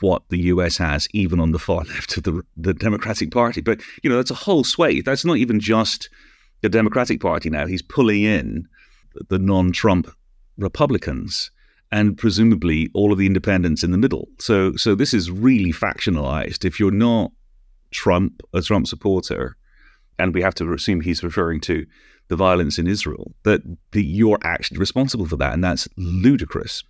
what 0.00 0.22
the 0.28 0.40
US 0.40 0.76
has, 0.76 1.08
even 1.12 1.40
on 1.40 1.52
the 1.52 1.58
far 1.58 1.84
left 1.94 2.16
of 2.16 2.24
the 2.24 2.42
the 2.56 2.74
Democratic 2.74 3.30
Party. 3.30 3.60
But 3.60 3.80
you 4.02 4.10
know, 4.10 4.16
that's 4.16 4.30
a 4.30 4.34
whole 4.34 4.64
swathe. 4.64 5.04
That's 5.04 5.24
not 5.24 5.36
even 5.36 5.60
just 5.60 6.10
the 6.62 6.68
Democratic 6.68 7.20
Party 7.20 7.48
now. 7.48 7.66
He's 7.66 7.82
pulling 7.82 8.22
in 8.22 8.66
the 9.28 9.38
non-Trump 9.38 10.10
Republicans 10.58 11.50
and 11.92 12.16
presumably 12.16 12.88
all 12.94 13.12
of 13.12 13.18
the 13.18 13.26
independents 13.26 13.82
in 13.82 13.90
the 13.90 13.98
middle. 13.98 14.28
So 14.38 14.74
so 14.76 14.94
this 14.94 15.14
is 15.14 15.30
really 15.30 15.72
factionalized. 15.72 16.64
If 16.64 16.80
you're 16.80 16.90
not 16.90 17.32
Trump, 17.90 18.42
a 18.54 18.62
Trump 18.62 18.86
supporter, 18.86 19.56
and 20.18 20.34
we 20.34 20.42
have 20.42 20.54
to 20.56 20.72
assume 20.72 21.00
he's 21.00 21.24
referring 21.24 21.60
to 21.62 21.86
the 22.30 22.36
violence 22.36 22.78
in 22.78 22.86
Israel, 22.86 23.34
that, 23.42 23.60
you're 23.92 24.38
actually 24.44 24.78
responsible 24.78 25.26
for 25.26 25.36
that. 25.36 25.52
And 25.52 25.62
that's 25.62 25.88
ludicrous. 25.96 26.84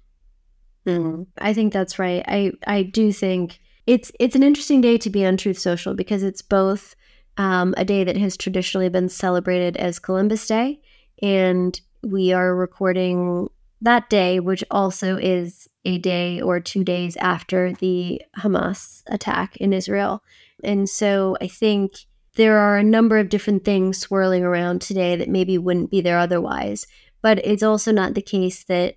Mm, 0.87 1.27
I 1.39 1.53
think 1.55 1.73
that's 1.73 1.99
right. 1.99 2.23
I, 2.29 2.53
I 2.67 2.83
do 2.83 3.11
think 3.13 3.59
it's 3.87 4.13
it's 4.21 4.37
an 4.37 4.43
interesting 4.43 4.81
day 4.81 4.99
to 4.99 5.11
be 5.11 5.25
on 5.27 5.37
Truth 5.37 5.59
Social 5.59 5.95
because 5.95 6.23
it's 6.23 6.43
both 6.43 6.95
um, 7.39 7.75
a 7.77 7.85
day 7.85 8.05
that 8.05 8.17
has 8.17 8.37
traditionally 8.37 8.89
been 8.91 9.09
celebrated 9.09 9.77
as 9.77 9.99
Columbus 9.99 10.47
Day, 10.47 10.81
and 11.23 11.81
we 12.03 12.33
are 12.33 12.55
recording 12.55 13.49
that 13.81 14.11
day, 14.11 14.41
which 14.41 14.63
also 14.71 15.17
is 15.17 15.69
a 15.85 15.99
day 15.99 16.41
or 16.41 16.61
two 16.61 16.85
days 16.85 17.17
after 17.17 17.73
the 17.73 18.21
Hamas 18.39 19.03
attack 19.07 19.57
in 19.57 19.73
Israel. 19.73 20.23
And 20.63 20.89
so 20.89 21.37
I 21.41 21.49
think 21.49 21.93
there 22.37 22.59
are 22.59 22.79
a 22.79 22.85
number 22.85 23.19
of 23.19 23.29
different 23.29 23.65
things 23.65 23.99
swirling 23.99 24.45
around 24.45 24.81
today 24.81 25.17
that 25.17 25.29
maybe 25.29 25.59
wouldn't 25.59 25.91
be 25.91 26.01
there 26.01 26.19
otherwise. 26.19 26.87
But 27.23 27.45
it's 27.45 27.63
also 27.63 27.93
not 27.93 28.15
the 28.15 28.23
case 28.23 28.65
that 28.65 28.97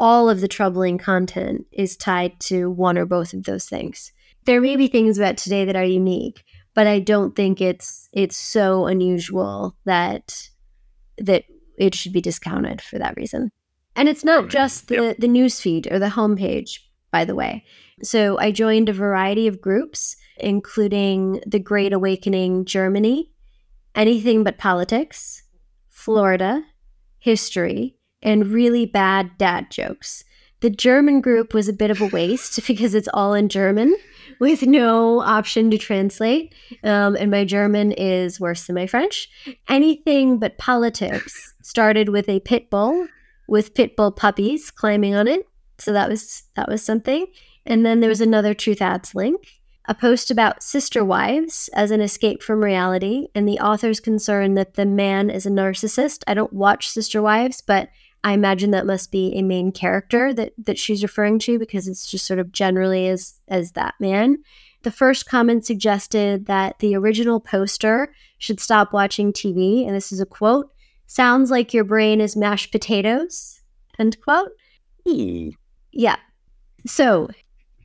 all 0.00 0.28
of 0.28 0.40
the 0.40 0.48
troubling 0.48 0.98
content 0.98 1.66
is 1.70 1.96
tied 1.96 2.40
to 2.40 2.70
one 2.70 2.98
or 2.98 3.06
both 3.06 3.32
of 3.32 3.44
those 3.44 3.66
things. 3.66 4.12
There 4.46 4.60
may 4.60 4.76
be 4.76 4.88
things 4.88 5.16
about 5.18 5.36
today 5.36 5.64
that 5.64 5.76
are 5.76 5.84
unique, 5.84 6.42
but 6.74 6.86
I 6.86 6.98
don't 6.98 7.36
think 7.36 7.60
it's 7.60 8.08
it's 8.12 8.36
so 8.36 8.86
unusual 8.86 9.76
that 9.84 10.48
that 11.18 11.44
it 11.78 11.94
should 11.94 12.12
be 12.12 12.20
discounted 12.20 12.80
for 12.80 12.98
that 12.98 13.16
reason. 13.16 13.52
And 13.94 14.08
it's 14.08 14.24
not 14.24 14.48
just 14.48 14.88
the 14.88 14.94
yep. 14.94 15.16
the 15.18 15.28
news 15.28 15.60
feed 15.60 15.86
or 15.90 16.00
the 16.00 16.06
homepage, 16.06 16.80
by 17.12 17.24
the 17.24 17.36
way. 17.36 17.64
So 18.02 18.38
I 18.40 18.50
joined 18.50 18.88
a 18.88 18.92
variety 18.92 19.46
of 19.46 19.60
groups 19.60 20.16
including 20.38 21.40
The 21.46 21.58
Great 21.58 21.92
Awakening 21.92 22.64
Germany, 22.64 23.30
Anything 23.94 24.44
But 24.44 24.58
Politics, 24.58 25.42
Florida, 25.88 26.62
History, 27.18 27.96
and 28.22 28.48
really 28.48 28.86
bad 28.86 29.30
dad 29.38 29.70
jokes. 29.70 30.24
The 30.60 30.70
German 30.70 31.20
group 31.20 31.54
was 31.54 31.68
a 31.68 31.72
bit 31.72 31.90
of 31.90 32.00
a 32.00 32.06
waste 32.06 32.60
because 32.66 32.94
it's 32.94 33.08
all 33.12 33.34
in 33.34 33.48
German 33.48 33.94
with 34.40 34.62
no 34.62 35.20
option 35.20 35.70
to 35.70 35.78
translate. 35.78 36.54
Um, 36.84 37.16
and 37.16 37.30
my 37.30 37.44
German 37.44 37.92
is 37.92 38.40
worse 38.40 38.66
than 38.66 38.74
my 38.74 38.86
French. 38.86 39.28
Anything 39.68 40.38
but 40.38 40.58
politics 40.58 41.54
started 41.62 42.08
with 42.08 42.28
a 42.28 42.40
pit 42.40 42.70
bull 42.70 43.06
with 43.48 43.74
pit 43.74 43.96
bull 43.96 44.12
puppies 44.12 44.70
climbing 44.70 45.14
on 45.14 45.28
it. 45.28 45.46
So 45.78 45.92
that 45.92 46.08
was 46.08 46.44
that 46.54 46.68
was 46.68 46.82
something. 46.82 47.26
And 47.66 47.84
then 47.84 48.00
there 48.00 48.08
was 48.08 48.20
another 48.20 48.54
Truth 48.54 48.80
Ads 48.80 49.14
link 49.14 49.61
a 49.86 49.94
post 49.94 50.30
about 50.30 50.62
sister 50.62 51.04
wives 51.04 51.68
as 51.74 51.90
an 51.90 52.00
escape 52.00 52.42
from 52.42 52.62
reality, 52.62 53.28
and 53.34 53.48
the 53.48 53.58
author's 53.58 54.00
concern 54.00 54.54
that 54.54 54.74
the 54.74 54.86
man 54.86 55.28
is 55.28 55.44
a 55.44 55.50
narcissist. 55.50 56.22
I 56.26 56.34
don't 56.34 56.52
watch 56.52 56.88
Sister 56.88 57.20
Wives, 57.20 57.60
but 57.60 57.88
I 58.24 58.32
imagine 58.32 58.70
that 58.70 58.86
must 58.86 59.10
be 59.10 59.34
a 59.34 59.42
main 59.42 59.72
character 59.72 60.32
that 60.34 60.52
that 60.58 60.78
she's 60.78 61.02
referring 61.02 61.40
to 61.40 61.58
because 61.58 61.88
it's 61.88 62.08
just 62.08 62.26
sort 62.26 62.38
of 62.38 62.52
generally 62.52 63.08
as 63.08 63.40
as 63.48 63.72
that 63.72 63.94
man. 63.98 64.38
The 64.82 64.92
first 64.92 65.26
comment 65.26 65.66
suggested 65.66 66.46
that 66.46 66.78
the 66.78 66.94
original 66.96 67.40
poster 67.40 68.12
should 68.38 68.60
stop 68.60 68.92
watching 68.92 69.32
TV, 69.32 69.84
and 69.84 69.96
this 69.96 70.12
is 70.12 70.20
a 70.20 70.26
quote: 70.26 70.70
"Sounds 71.06 71.50
like 71.50 71.74
your 71.74 71.84
brain 71.84 72.20
is 72.20 72.36
mashed 72.36 72.70
potatoes." 72.70 73.60
End 73.98 74.20
quote. 74.20 74.52
Yeah. 75.90 76.16
So 76.86 77.28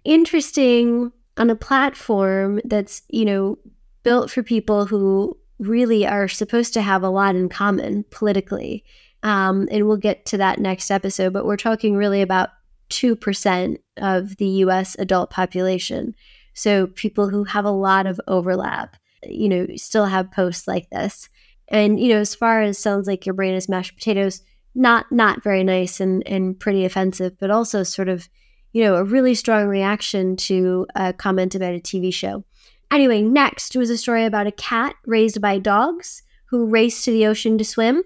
interesting 0.03 1.11
on 1.37 1.49
a 1.49 1.55
platform 1.55 2.61
that's, 2.65 3.01
you 3.09 3.25
know, 3.25 3.57
built 4.03 4.31
for 4.31 4.43
people 4.43 4.85
who 4.85 5.37
really 5.59 6.05
are 6.05 6.27
supposed 6.27 6.73
to 6.73 6.81
have 6.81 7.03
a 7.03 7.09
lot 7.09 7.35
in 7.35 7.49
common 7.49 8.05
politically. 8.11 8.83
Um, 9.23 9.67
and 9.71 9.87
we'll 9.87 9.97
get 9.97 10.25
to 10.27 10.37
that 10.37 10.59
next 10.59 10.91
episode, 10.91 11.33
but 11.33 11.45
we're 11.45 11.57
talking 11.57 11.95
really 11.95 12.21
about 12.21 12.49
2% 12.89 13.77
of 13.97 14.37
the 14.37 14.47
US 14.47 14.95
adult 14.99 15.29
population. 15.29 16.15
So 16.53 16.87
people 16.87 17.29
who 17.29 17.43
have 17.43 17.65
a 17.65 17.71
lot 17.71 18.07
of 18.07 18.21
overlap, 18.27 18.95
you 19.23 19.49
know, 19.49 19.67
still 19.75 20.05
have 20.05 20.31
posts 20.31 20.67
like 20.67 20.89
this. 20.89 21.29
And, 21.67 21.99
you 21.99 22.09
know, 22.09 22.19
as 22.19 22.33
far 22.33 22.61
as 22.61 22.77
sounds 22.77 23.07
like 23.07 23.25
your 23.25 23.35
brain 23.35 23.53
is 23.53 23.67
mashed 23.67 23.95
potatoes, 23.95 24.41
not 24.73 25.11
not 25.11 25.43
very 25.43 25.63
nice 25.63 25.99
and, 25.99 26.25
and 26.27 26.57
pretty 26.57 26.85
offensive, 26.85 27.37
but 27.39 27.51
also 27.51 27.83
sort 27.83 28.07
of 28.07 28.29
you 28.77 28.83
know, 28.83 28.95
a 28.95 29.03
really 29.03 29.33
strong 29.33 29.65
reaction 29.65 30.35
to 30.35 30.85
a 30.95 31.11
comment 31.11 31.55
about 31.55 31.73
a 31.73 31.79
TV 31.79 32.13
show. 32.13 32.43
Anyway, 32.91 33.23
next 33.23 33.75
was 33.75 33.89
a 33.89 33.97
story 33.97 34.23
about 34.23 34.45
a 34.45 34.51
cat 34.51 34.95
raised 35.07 35.41
by 35.41 35.57
dogs 35.57 36.21
who 36.45 36.67
raced 36.67 37.03
to 37.03 37.11
the 37.11 37.25
ocean 37.25 37.57
to 37.57 37.65
swim. 37.65 38.03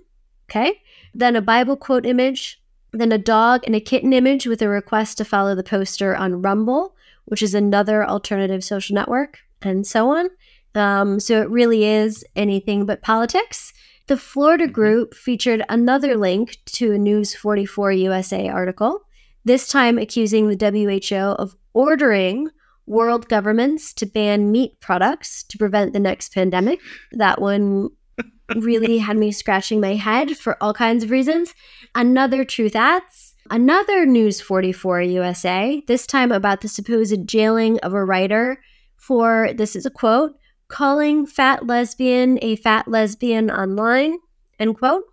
Okay. 0.50 0.82
Then 1.14 1.36
a 1.36 1.42
Bible 1.42 1.76
quote 1.76 2.06
image 2.06 2.62
then 2.94 3.12
a 3.12 3.18
dog 3.18 3.62
and 3.66 3.76
a 3.76 3.82
kitten 3.82 4.14
image 4.14 4.46
with 4.46 4.62
a 4.62 4.70
request 4.70 5.18
to 5.18 5.26
follow 5.26 5.56
the 5.56 5.64
poster 5.64 6.16
on 6.16 6.42
Rumble, 6.42 6.96
which 7.26 7.42
is 7.42 7.54
another 7.54 8.06
alternative 8.06 8.64
social 8.64 8.96
network, 8.96 9.40
and 9.62 9.86
so 9.86 10.10
on. 10.10 10.30
Um, 10.76 11.20
so 11.20 11.42
it 11.42 11.50
really 11.50 11.84
is 11.84 12.24
anything 12.36 12.86
but 12.86 13.02
politics. 13.02 13.74
The 14.08 14.18
Florida 14.18 14.66
mm-hmm. 14.66 14.74
group 14.74 15.14
featured 15.14 15.64
another 15.70 16.18
link 16.18 16.58
to 16.68 16.94
a 16.94 16.98
News 16.98 17.36
44 17.36 17.92
USA 17.94 18.50
article, 18.50 19.06
this 19.46 19.68
time 19.68 19.98
accusing 19.98 20.50
the 20.50 20.72
WHO 21.10 21.16
of 21.16 21.56
ordering 21.74 22.50
world 22.86 23.30
governments 23.30 23.94
to 23.94 24.06
ban 24.06 24.52
meat 24.52 24.80
products 24.80 25.44
to 25.44 25.58
prevent 25.58 25.94
the 25.94 26.00
next 26.00 26.34
pandemic. 26.34 26.80
That 27.14 27.42
one 27.42 27.90
really 28.56 28.98
had 28.98 29.18
me 29.18 29.32
scratching 29.32 29.80
my 29.80 29.96
head 29.96 30.38
for 30.38 30.58
all 30.62 30.74
kinds 30.74 31.04
of 31.04 31.12
reasons. 31.12 31.54
Another 31.96 32.44
Truth 32.44 32.76
Ads, 32.76 33.36
another 33.50 34.06
News 34.06 34.42
44 34.42 35.02
USA, 35.02 35.82
this 35.88 36.06
time 36.06 36.32
about 36.32 36.62
the 36.62 36.68
supposed 36.68 37.28
jailing 37.28 37.80
of 37.80 37.94
a 37.94 38.04
writer 38.04 38.62
for 38.98 39.52
this 39.56 39.76
is 39.76 39.86
a 39.86 39.90
quote 39.90 40.34
calling 40.68 41.26
fat 41.26 41.68
lesbian 41.68 42.40
a 42.42 42.56
fat 42.56 42.88
lesbian 42.88 43.52
online, 43.52 44.18
end 44.60 44.78
quote. 44.78 45.04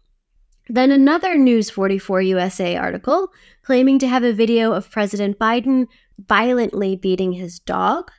Then 0.69 0.91
another 0.91 1.37
News 1.37 1.71
44 1.71 2.23
USA 2.23 2.77
article 2.77 3.33
claiming 3.63 3.99
to 4.01 4.09
have 4.09 4.23
a 4.23 4.33
video 4.33 4.73
of 4.73 4.91
President 4.91 5.39
Biden 5.39 5.87
violently 6.19 6.95
beating 6.95 7.33
his 7.33 7.59
dog. 7.59 8.11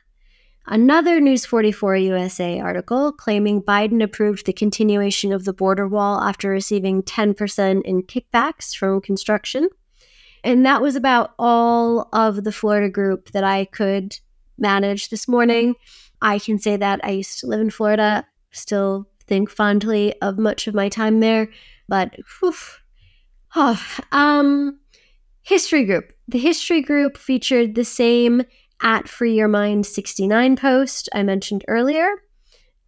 Another 0.66 1.20
News 1.20 1.46
44 1.46 1.96
USA 1.96 2.60
article 2.60 3.12
claiming 3.12 3.62
Biden 3.62 4.02
approved 4.02 4.46
the 4.46 4.52
continuation 4.52 5.32
of 5.32 5.44
the 5.44 5.52
border 5.52 5.86
wall 5.86 6.20
after 6.20 6.50
receiving 6.50 7.02
10% 7.02 7.82
in 7.82 8.02
kickbacks 8.02 8.74
from 8.76 9.00
construction. 9.00 9.68
And 10.42 10.64
that 10.66 10.82
was 10.82 10.96
about 10.96 11.34
all 11.38 12.08
of 12.12 12.44
the 12.44 12.52
Florida 12.52 12.88
group 12.88 13.30
that 13.30 13.44
I 13.44 13.66
could 13.66 14.18
manage 14.58 15.08
this 15.08 15.28
morning. 15.28 15.74
I 16.22 16.38
can 16.38 16.58
say 16.58 16.76
that 16.76 17.00
I 17.02 17.10
used 17.10 17.40
to 17.40 17.46
live 17.46 17.60
in 17.60 17.70
Florida, 17.70 18.26
still 18.50 19.08
think 19.26 19.50
fondly 19.50 20.14
of 20.20 20.38
much 20.38 20.66
of 20.66 20.74
my 20.74 20.88
time 20.88 21.20
there, 21.20 21.48
but 21.90 22.14
whew, 22.38 22.54
oh, 23.56 23.84
um, 24.12 24.78
history 25.42 25.84
group. 25.84 26.12
The 26.28 26.38
history 26.38 26.80
group 26.80 27.18
featured 27.18 27.74
the 27.74 27.84
same 27.84 28.44
at 28.80 29.08
Free 29.08 29.34
Your 29.34 29.48
Mind 29.48 29.84
69 29.84 30.56
post 30.56 31.08
I 31.12 31.24
mentioned 31.24 31.64
earlier, 31.66 32.08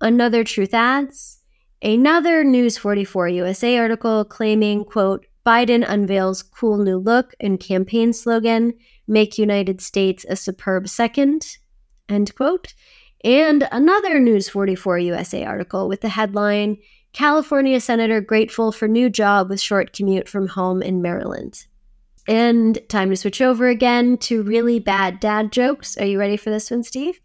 another 0.00 0.44
Truth 0.44 0.73
Ads, 0.73 1.42
another 1.82 2.44
News 2.44 2.78
44 2.78 3.28
USA 3.28 3.76
article 3.76 4.25
claiming, 4.25 4.85
quote, 4.85 5.26
Biden 5.44 5.85
unveils 5.87 6.40
cool 6.40 6.78
new 6.78 6.97
look 6.97 7.35
and 7.40 7.59
campaign 7.59 8.12
slogan, 8.12 8.75
make 9.09 9.37
United 9.37 9.80
States 9.80 10.25
a 10.28 10.37
superb 10.37 10.88
second, 10.88 11.59
end 12.09 12.32
quote, 12.37 12.73
and 13.25 13.68
another 13.73 14.21
News 14.21 14.49
44 14.49 15.00
USA 15.00 15.44
article 15.44 15.88
with 15.88 16.02
the 16.02 16.11
headline 16.11 16.78
California 17.12 17.81
Senator 17.81 18.21
grateful 18.21 18.73
for 18.73 18.88
new 18.88 19.11
job 19.11 19.50
with 19.50 19.61
short 19.61 19.92
commute 19.92 20.28
from 20.28 20.49
home 20.49 20.83
in 20.83 21.02
Maryland. 21.02 21.66
And 22.28 22.78
time 22.88 23.11
to 23.11 23.16
switch 23.16 23.42
over 23.42 23.69
again 23.69 24.16
to 24.19 24.42
really 24.42 24.78
bad 24.78 25.21
dad 25.21 25.52
jokes. 25.52 25.97
Are 25.99 26.07
you 26.07 26.19
ready 26.19 26.37
for 26.37 26.50
this 26.50 26.71
one, 26.71 26.83
Steve? 26.83 27.21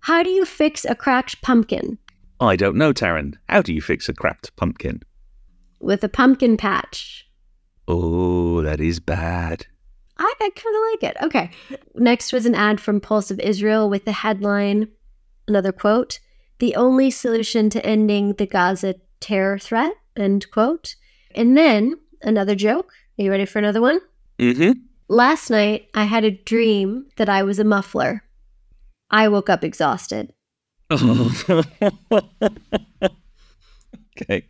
How 0.00 0.22
do 0.22 0.30
you 0.30 0.44
fix 0.44 0.84
a 0.84 0.94
cracked 0.94 1.40
pumpkin? 1.42 1.98
I 2.40 2.56
don't 2.56 2.76
know, 2.76 2.92
Taryn. 2.92 3.34
How 3.48 3.62
do 3.62 3.72
you 3.72 3.82
fix 3.82 4.08
a 4.08 4.14
cracked 4.14 4.56
pumpkin? 4.56 5.02
With 5.78 6.02
a 6.02 6.08
pumpkin 6.08 6.56
patch. 6.56 7.26
Oh, 7.86 8.62
that 8.62 8.80
is 8.80 8.98
bad. 8.98 9.66
I, 10.18 10.34
I 10.40 10.50
kind 10.54 10.76
of 10.76 10.82
like 10.90 11.02
it. 11.02 11.16
Okay. 11.22 11.50
Next 11.94 12.32
was 12.32 12.46
an 12.46 12.54
ad 12.54 12.80
from 12.80 13.00
Pulse 13.00 13.30
of 13.30 13.40
Israel 13.40 13.88
with 13.88 14.04
the 14.04 14.12
headline 14.12 14.88
Another 15.50 15.72
quote 15.72 16.20
The 16.60 16.76
only 16.76 17.10
solution 17.10 17.70
to 17.70 17.84
ending 17.84 18.34
the 18.34 18.46
Gaza 18.46 18.94
terror 19.20 19.58
threat, 19.58 19.92
end 20.16 20.50
quote. 20.50 20.96
And 21.34 21.56
then 21.56 21.94
another 22.22 22.54
joke. 22.54 22.92
Are 23.18 23.22
you 23.22 23.30
ready 23.30 23.44
for 23.44 23.58
another 23.58 23.80
one? 23.80 24.00
Mm-hmm. 24.38 24.72
Last 25.08 25.50
night, 25.50 25.88
I 25.94 26.04
had 26.04 26.24
a 26.24 26.30
dream 26.30 27.06
that 27.16 27.28
I 27.28 27.42
was 27.42 27.58
a 27.58 27.64
muffler. 27.64 28.22
I 29.10 29.28
woke 29.28 29.50
up 29.50 29.64
exhausted. 29.64 30.32
okay. 30.90 31.02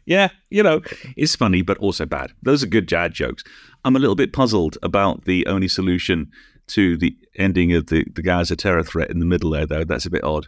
Yeah, 0.07 0.29
you 0.51 0.63
know, 0.63 0.81
it's 1.17 1.37
funny, 1.37 1.63
but 1.63 1.79
also 1.79 2.07
bad. 2.07 2.33
Those 2.43 2.63
are 2.63 2.67
good 2.67 2.87
dad 2.87 3.13
jokes. 3.13 3.43
I'm 3.85 3.97
a 3.97 3.99
little 3.99 4.15
bit 4.15 4.33
puzzled 4.33 4.77
about 4.83 5.25
the 5.25 5.47
only 5.47 5.69
solution 5.69 6.31
to 6.69 6.97
the 6.97 7.17
ending 7.37 7.73
of 7.73 7.87
the, 7.87 8.05
the 8.15 8.23
Gaza 8.23 8.57
terror 8.57 8.83
threat 8.83 9.11
in 9.11 9.19
the 9.19 9.27
middle 9.27 9.51
there, 9.51 9.67
though. 9.67 9.85
That's 9.85 10.07
a 10.07 10.11
bit 10.11 10.25
odd. 10.25 10.47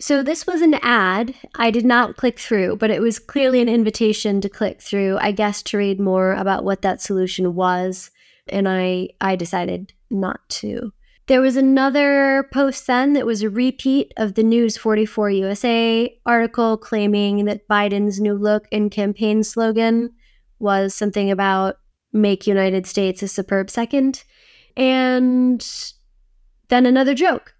So 0.00 0.22
this 0.22 0.46
was 0.46 0.60
an 0.60 0.74
ad. 0.82 1.34
I 1.54 1.70
did 1.70 1.84
not 1.84 2.16
click 2.16 2.38
through, 2.38 2.76
but 2.76 2.90
it 2.90 3.00
was 3.00 3.18
clearly 3.18 3.60
an 3.60 3.68
invitation 3.68 4.40
to 4.40 4.48
click 4.48 4.80
through, 4.80 5.18
I 5.20 5.30
guess 5.30 5.62
to 5.64 5.78
read 5.78 6.00
more 6.00 6.32
about 6.32 6.64
what 6.64 6.82
that 6.82 7.00
solution 7.00 7.54
was, 7.54 8.10
and 8.48 8.68
I 8.68 9.10
I 9.20 9.36
decided 9.36 9.92
not 10.10 10.40
to. 10.60 10.92
There 11.26 11.40
was 11.40 11.56
another 11.56 12.48
post 12.52 12.86
then 12.86 13.14
that 13.14 13.24
was 13.24 13.42
a 13.42 13.48
repeat 13.48 14.12
of 14.18 14.34
the 14.34 14.42
News 14.42 14.76
44 14.76 15.30
USA 15.30 16.20
article 16.26 16.76
claiming 16.76 17.46
that 17.46 17.66
Biden's 17.66 18.20
new 18.20 18.34
look 18.34 18.66
and 18.70 18.90
campaign 18.90 19.42
slogan 19.42 20.10
was 20.58 20.94
something 20.94 21.30
about 21.30 21.76
make 22.12 22.46
United 22.46 22.86
States 22.86 23.22
a 23.22 23.28
superb 23.28 23.70
second. 23.70 24.24
And 24.76 25.66
then 26.68 26.84
another 26.84 27.14
joke 27.14 27.54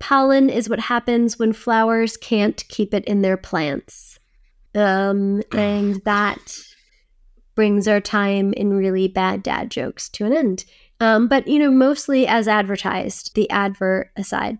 Pollen 0.00 0.50
is 0.50 0.68
what 0.68 0.80
happens 0.80 1.38
when 1.38 1.52
flowers 1.52 2.16
can't 2.16 2.66
keep 2.68 2.92
it 2.92 3.04
in 3.04 3.22
their 3.22 3.36
plants. 3.36 4.18
Um, 4.74 5.42
and 5.52 6.02
that 6.04 6.58
brings 7.54 7.86
our 7.86 8.00
time 8.00 8.52
in 8.54 8.72
really 8.72 9.06
bad 9.06 9.42
dad 9.42 9.70
jokes 9.70 10.08
to 10.08 10.24
an 10.24 10.32
end. 10.32 10.64
Um, 10.98 11.28
but, 11.28 11.46
you 11.46 11.58
know, 11.58 11.70
mostly 11.70 12.26
as 12.26 12.48
advertised, 12.48 13.34
the 13.34 13.48
advert 13.50 14.10
aside. 14.16 14.58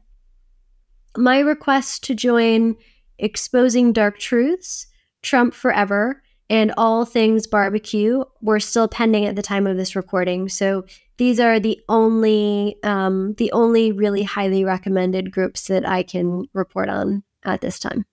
My 1.17 1.41
request 1.41 2.05
to 2.05 2.15
join 2.15 2.77
Exposing 3.19 3.93
Dark 3.93 4.19
Truths, 4.19 4.87
Trump 5.23 5.53
Forever, 5.53 6.23
and 6.49 6.73
All 6.77 7.05
Things 7.05 7.47
Barbecue 7.47 8.25
were 8.41 8.61
still 8.61 8.89
pending 8.89 9.27
at 9.27 9.37
the 9.37 9.43
time 9.43 9.67
of 9.67 9.77
this 9.77 9.95
recording. 9.95 10.49
So 10.49 10.85
these 11.21 11.39
are 11.39 11.61
the 11.61 11.79
only 11.91 12.79
um, 12.83 13.35
the 13.35 13.53
only 13.53 13.93
really 13.93 14.23
highly 14.23 14.65
recommended 14.65 15.31
groups 15.31 15.67
that 15.67 15.87
I 15.87 16.03
can 16.03 16.49
report 16.55 16.89
on 16.89 17.23
at 17.45 17.61
this 17.61 17.79
time. 17.79 18.07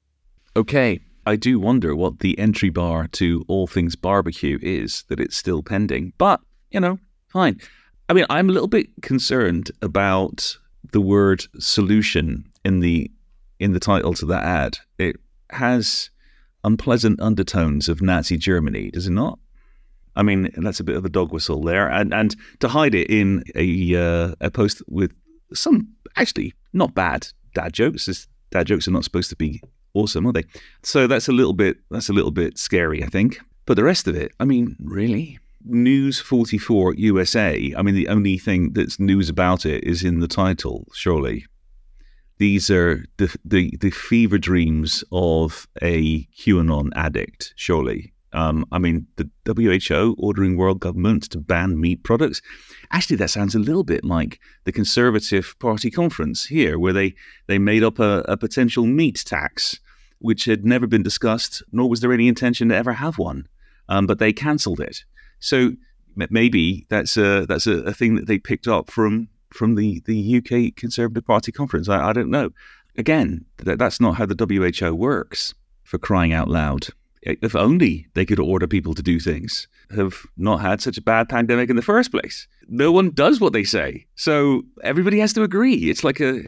Okay, 0.58 1.00
I 1.26 1.38
do 1.38 1.58
wonder 1.58 1.96
what 1.96 2.20
the 2.20 2.38
entry 2.38 2.70
bar 2.70 3.08
to 3.14 3.46
all 3.48 3.66
things 3.66 3.96
barbecue 3.96 4.60
is 4.62 5.06
that 5.08 5.22
it's 5.22 5.38
still 5.38 5.64
pending, 5.64 6.12
but 6.18 6.42
you 6.70 6.82
know, 6.82 7.00
fine. 7.30 7.62
I 8.10 8.14
mean, 8.14 8.26
I'm 8.30 8.50
a 8.50 8.52
little 8.52 8.68
bit 8.68 8.90
concerned 9.02 9.72
about 9.82 10.58
the 10.92 11.00
word 11.00 11.46
solution 11.60 12.52
in 12.66 12.82
the 12.82 13.10
in 13.58 13.72
the 13.72 13.80
title 13.80 14.16
to 14.16 14.26
that 14.26 14.44
ad. 14.44 14.80
It 14.98 15.16
has 15.52 16.10
unpleasant 16.66 17.22
undertones 17.22 17.88
of 17.88 18.02
Nazi 18.02 18.36
Germany, 18.36 18.92
does 18.92 19.08
it 19.08 19.12
not? 19.12 19.40
I 20.18 20.24
mean, 20.24 20.50
that's 20.58 20.80
a 20.80 20.84
bit 20.84 20.98
of 20.98 21.06
a 21.06 21.10
dog 21.10 21.32
whistle 21.32 21.62
there, 21.64 21.88
and 21.88 22.14
and 22.14 22.36
to 22.60 22.68
hide 22.68 22.96
it 22.96 23.10
in 23.10 23.44
a 23.56 23.96
uh, 23.96 24.36
a 24.42 24.52
post 24.52 24.82
with 24.88 25.14
some 25.54 25.88
actually 26.18 26.54
not 26.74 26.94
bad 26.94 27.28
dad 27.54 27.74
jokes. 27.74 28.28
dad 28.52 28.68
jokes 28.68 28.88
are 28.88 28.92
not 28.92 29.04
supposed 29.04 29.30
to 29.30 29.36
be 29.36 29.62
awesome, 29.94 30.28
are 30.28 30.34
they? 30.34 30.44
So 30.84 31.08
that's 31.08 31.28
a 31.28 31.32
little 31.32 31.54
bit 31.54 31.78
that's 31.92 32.10
a 32.10 32.14
little 32.14 32.32
bit 32.32 32.58
scary, 32.58 33.04
I 33.04 33.08
think. 33.08 33.40
But 33.66 33.76
the 33.76 33.84
rest 33.84 34.08
of 34.08 34.16
it, 34.16 34.32
I 34.40 34.46
mean, 34.46 34.76
really, 34.80 35.40
News 35.64 36.20
44 36.20 36.96
USA. 36.96 37.74
I 37.78 37.82
mean, 37.82 37.96
the 37.96 38.08
only 38.08 38.38
thing 38.38 38.74
that's 38.74 39.00
news 39.00 39.30
about 39.30 39.66
it 39.66 39.84
is 39.84 40.04
in 40.04 40.20
the 40.20 40.28
title, 40.28 40.88
surely. 40.94 41.46
These 42.38 42.70
are 42.70 43.06
the 43.18 43.36
the, 43.44 43.76
the 43.78 43.92
fever 43.92 44.38
dreams 44.38 45.04
of 45.12 45.68
a 45.82 46.26
QAnon 46.40 46.90
addict, 46.96 47.54
surely. 47.56 48.14
Um, 48.38 48.68
I 48.72 48.78
mean, 48.78 49.08
the 49.16 49.28
WHO 49.48 50.16
ordering 50.20 50.58
world 50.58 50.80
governments 50.80 51.28
to 51.30 51.40
ban 51.40 51.82
meat 51.82 52.04
products. 52.04 52.40
Actually, 52.92 53.16
that 53.16 53.32
sounds 53.32 53.56
a 53.56 53.60
little 53.60 53.84
bit 53.84 54.04
like 54.04 54.40
the 54.66 54.72
Conservative 54.72 55.56
Party 55.58 55.90
conference 55.90 56.46
here, 56.46 56.78
where 56.78 56.94
they, 56.94 57.16
they 57.48 57.58
made 57.58 57.84
up 57.84 57.98
a, 57.98 58.24
a 58.28 58.38
potential 58.38 58.86
meat 58.86 59.24
tax, 59.26 59.80
which 60.20 60.46
had 60.46 60.66
never 60.66 60.86
been 60.86 61.02
discussed, 61.02 61.64
nor 61.72 61.90
was 61.90 62.02
there 62.02 62.14
any 62.14 62.28
intention 62.28 62.70
to 62.70 62.76
ever 62.76 62.94
have 62.94 63.18
one. 63.18 63.48
Um, 63.90 64.06
but 64.06 64.20
they 64.20 64.34
cancelled 64.34 64.82
it. 64.82 65.04
So 65.40 65.72
maybe 66.16 66.86
that's 66.90 67.18
a 67.18 67.48
that's 67.48 67.66
a, 67.66 67.78
a, 67.86 67.94
thing 67.94 68.16
that 68.16 68.28
they 68.28 68.38
picked 68.38 68.68
up 68.68 68.92
from 68.92 69.30
from 69.52 69.74
the, 69.74 70.04
the 70.06 70.38
UK 70.38 70.76
Conservative 70.76 71.26
Party 71.26 71.52
conference. 71.52 71.90
I, 71.90 72.10
I 72.10 72.14
don't 72.14 72.30
know. 72.30 72.52
Again, 72.98 73.46
that, 73.58 73.80
that's 73.80 74.00
not 74.00 74.18
how 74.18 74.28
the 74.28 74.70
WHO 74.80 74.94
works. 74.94 75.56
For 75.84 75.98
crying 75.98 76.34
out 76.34 76.50
loud 76.50 76.90
if 77.42 77.56
only 77.56 78.08
they 78.14 78.26
could 78.26 78.40
order 78.40 78.68
people 78.68 78.94
to 78.94 79.04
do 79.04 79.20
things, 79.20 79.68
have 79.96 80.26
not 80.38 80.62
had 80.62 80.82
such 80.82 80.98
a 80.98 81.02
bad 81.02 81.30
pandemic 81.30 81.70
in 81.70 81.76
the 81.76 81.82
first 81.82 82.12
place. 82.12 82.48
No 82.68 82.92
one 82.92 83.12
does 83.12 83.40
what 83.40 83.54
they 83.54 83.64
say. 83.64 84.06
So 84.16 84.64
everybody 84.84 85.20
has 85.20 85.34
to 85.34 85.44
agree. 85.44 85.90
It's 85.90 86.04
like 86.04 86.20
a 86.20 86.44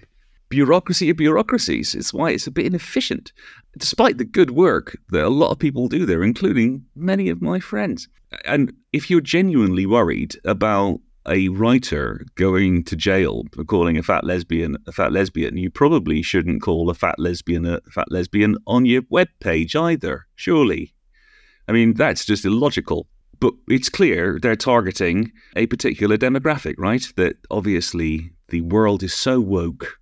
bureaucracy 0.50 1.10
of 1.10 1.18
bureaucracies. 1.18 1.96
It's 1.96 2.14
why 2.14 2.32
it's 2.32 2.48
a 2.48 2.52
bit 2.52 2.66
inefficient, 2.66 3.32
despite 3.78 4.18
the 4.18 4.26
good 4.26 4.52
work 4.52 4.98
that 5.10 5.24
a 5.24 5.30
lot 5.30 5.52
of 5.52 5.60
people 5.60 5.88
do 5.88 6.06
there, 6.06 6.24
including 6.24 6.86
many 6.96 7.30
of 7.30 7.42
my 7.42 7.60
friends. 7.60 8.08
And 8.46 8.74
if 8.92 9.10
you're 9.10 9.22
genuinely 9.22 9.86
worried 9.86 10.36
about 10.46 11.00
a 11.30 11.48
writer 11.50 12.26
going 12.36 12.84
to 12.84 12.96
jail 12.96 13.44
for 13.54 13.64
calling 13.64 13.98
a 13.98 14.04
fat 14.04 14.24
lesbian 14.24 14.76
a 14.88 14.92
fat 14.92 15.12
lesbian, 15.12 15.58
you 15.58 15.70
probably 15.70 16.22
shouldn't 16.22 16.62
call 16.62 16.90
a 16.90 16.94
fat 16.94 17.20
lesbian 17.20 17.66
a 17.66 17.80
fat 17.92 18.12
lesbian 18.12 18.58
on 18.66 18.86
your 18.86 19.04
web 19.10 19.28
page 19.40 19.76
either, 19.76 20.26
surely. 20.36 20.94
I 21.68 21.72
mean, 21.72 21.94
that's 21.94 22.26
just 22.26 22.46
illogical. 22.46 23.08
But 23.40 23.54
it's 23.70 23.90
clear 23.90 24.38
they're 24.42 24.56
targeting 24.56 25.32
a 25.56 25.68
particular 25.68 26.18
demographic, 26.18 26.76
right? 26.78 27.08
That 27.16 27.38
obviously 27.50 28.32
the 28.50 28.62
world 28.62 29.04
is 29.04 29.14
so 29.14 29.40
woke 29.40 30.00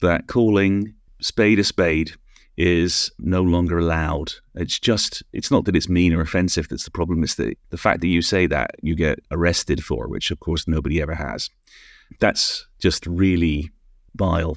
that 0.00 0.28
calling 0.28 0.94
spade 1.20 1.58
a 1.58 1.64
spade 1.64 2.12
is 2.56 3.10
no 3.18 3.42
longer 3.42 3.78
allowed. 3.78 4.32
It's 4.54 4.78
just, 4.78 5.22
it's 5.32 5.50
not 5.50 5.64
that 5.64 5.76
it's 5.76 5.88
mean 5.88 6.12
or 6.12 6.20
offensive 6.20 6.68
that's 6.68 6.84
the 6.84 6.90
problem. 6.90 7.22
It's 7.22 7.34
the, 7.34 7.56
the 7.70 7.78
fact 7.78 8.00
that 8.00 8.08
you 8.08 8.22
say 8.22 8.46
that 8.46 8.72
you 8.82 8.94
get 8.94 9.18
arrested 9.30 9.82
for, 9.82 10.08
which 10.08 10.30
of 10.30 10.40
course 10.40 10.68
nobody 10.68 11.02
ever 11.02 11.14
has. 11.14 11.50
That's 12.20 12.66
just 12.78 13.06
really 13.06 13.70
vile, 14.14 14.56